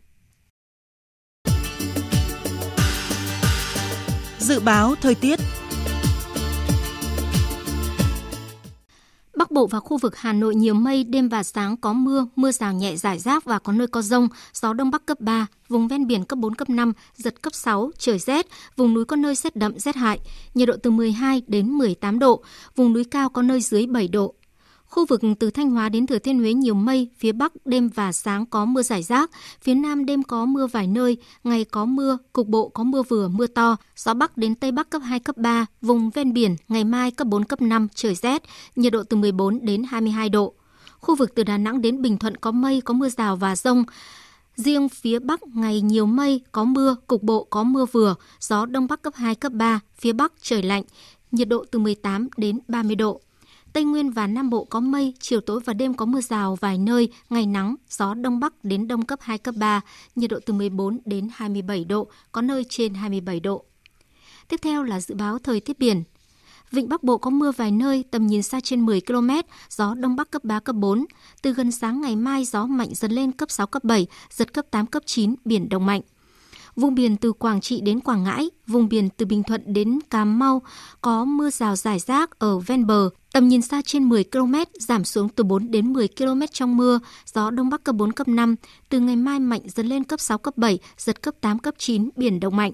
[4.40, 5.40] Dự báo thời tiết
[9.40, 12.52] Bắc Bộ và khu vực Hà Nội nhiều mây, đêm và sáng có mưa, mưa
[12.52, 15.88] rào nhẹ rải rác và có nơi có rông, gió đông bắc cấp 3, vùng
[15.88, 19.36] ven biển cấp 4, cấp 5, giật cấp 6, trời rét, vùng núi có nơi
[19.36, 20.20] rét đậm, rét hại,
[20.54, 22.44] nhiệt độ từ 12 đến 18 độ,
[22.76, 24.34] vùng núi cao có nơi dưới 7 độ.
[24.90, 28.12] Khu vực từ Thanh Hóa đến Thừa Thiên Huế nhiều mây, phía Bắc đêm và
[28.12, 29.32] sáng có mưa rải rác,
[29.62, 33.28] phía Nam đêm có mưa vài nơi, ngày có mưa, cục bộ có mưa vừa,
[33.28, 36.84] mưa to, gió Bắc đến Tây Bắc cấp 2, cấp 3, vùng ven biển ngày
[36.84, 38.44] mai cấp 4, cấp 5, trời rét,
[38.76, 40.54] nhiệt độ từ 14 đến 22 độ.
[41.00, 43.84] Khu vực từ Đà Nẵng đến Bình Thuận có mây, có mưa rào và rông.
[44.56, 48.88] Riêng phía Bắc ngày nhiều mây, có mưa, cục bộ có mưa vừa, gió Đông
[48.88, 50.84] Bắc cấp 2, cấp 3, phía Bắc trời lạnh,
[51.32, 53.22] nhiệt độ từ 18 đến 30 độ.
[53.74, 56.78] Tây Nguyên và Nam Bộ có mây, chiều tối và đêm có mưa rào vài
[56.78, 59.82] nơi, ngày nắng, gió đông bắc đến đông cấp 2 cấp 3,
[60.16, 63.66] nhiệt độ từ 14 đến 27 độ, có nơi trên 27 độ.
[64.48, 66.04] Tiếp theo là dự báo thời tiết biển.
[66.72, 69.30] Vịnh Bắc Bộ có mưa vài nơi, tầm nhìn xa trên 10 km,
[69.70, 71.06] gió Đông Bắc cấp 3, cấp 4.
[71.42, 74.66] Từ gần sáng ngày mai, gió mạnh dần lên cấp 6, cấp 7, giật cấp
[74.72, 76.02] 8, cấp 9, biển động mạnh.
[76.80, 80.26] Vùng biển từ Quảng Trị đến Quảng Ngãi, vùng biển từ Bình Thuận đến Cà
[80.26, 80.62] Mau
[81.02, 85.04] có mưa rào rải rác ở ven bờ, tầm nhìn xa trên 10 km, giảm
[85.04, 87.00] xuống từ 4 đến 10 km trong mưa,
[87.34, 88.56] gió Đông Bắc cấp 4, cấp 5.
[88.90, 92.10] Từ ngày mai mạnh dần lên cấp 6, cấp 7, giật cấp 8, cấp 9,
[92.16, 92.72] biển động mạnh.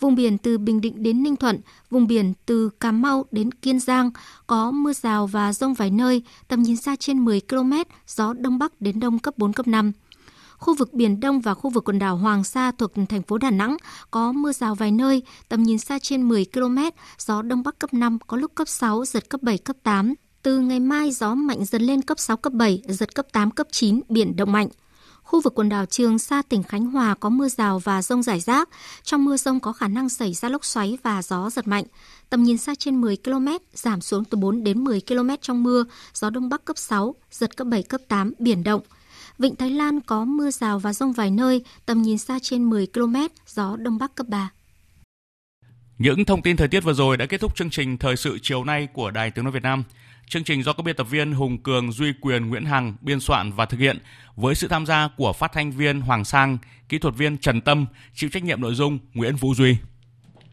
[0.00, 1.60] Vùng biển từ Bình Định đến Ninh Thuận,
[1.90, 4.10] vùng biển từ Cà Mau đến Kiên Giang
[4.46, 7.72] có mưa rào và rông vài nơi, tầm nhìn xa trên 10 km,
[8.06, 9.92] gió Đông Bắc đến Đông cấp 4, cấp 5.
[10.58, 13.50] Khu vực Biển Đông và khu vực quần đảo Hoàng Sa thuộc thành phố Đà
[13.50, 13.76] Nẵng
[14.10, 16.78] có mưa rào vài nơi, tầm nhìn xa trên 10 km,
[17.18, 20.14] gió Đông Bắc cấp 5, có lúc cấp 6, giật cấp 7, cấp 8.
[20.42, 23.66] Từ ngày mai gió mạnh dần lên cấp 6, cấp 7, giật cấp 8, cấp
[23.70, 24.68] 9, biển động mạnh.
[25.22, 28.40] Khu vực quần đảo Trường Sa, tỉnh Khánh Hòa có mưa rào và rông rải
[28.40, 28.68] rác.
[29.02, 31.84] Trong mưa rông có khả năng xảy ra lốc xoáy và gió giật mạnh.
[32.30, 35.84] Tầm nhìn xa trên 10 km, giảm xuống từ 4 đến 10 km trong mưa,
[36.14, 38.80] gió Đông Bắc cấp 6, giật cấp 7, cấp 8, biển động.
[39.38, 42.86] Vịnh Thái Lan có mưa rào và rông vài nơi, tầm nhìn xa trên 10
[42.86, 43.16] km,
[43.46, 44.50] gió Đông Bắc cấp 3.
[45.98, 48.64] Những thông tin thời tiết vừa rồi đã kết thúc chương trình Thời sự chiều
[48.64, 49.84] nay của Đài Tiếng Nói Việt Nam.
[50.28, 53.52] Chương trình do các biên tập viên Hùng Cường, Duy Quyền, Nguyễn Hằng biên soạn
[53.52, 53.98] và thực hiện
[54.36, 56.58] với sự tham gia của phát thanh viên Hoàng Sang,
[56.88, 59.76] kỹ thuật viên Trần Tâm, chịu trách nhiệm nội dung Nguyễn Vũ Duy.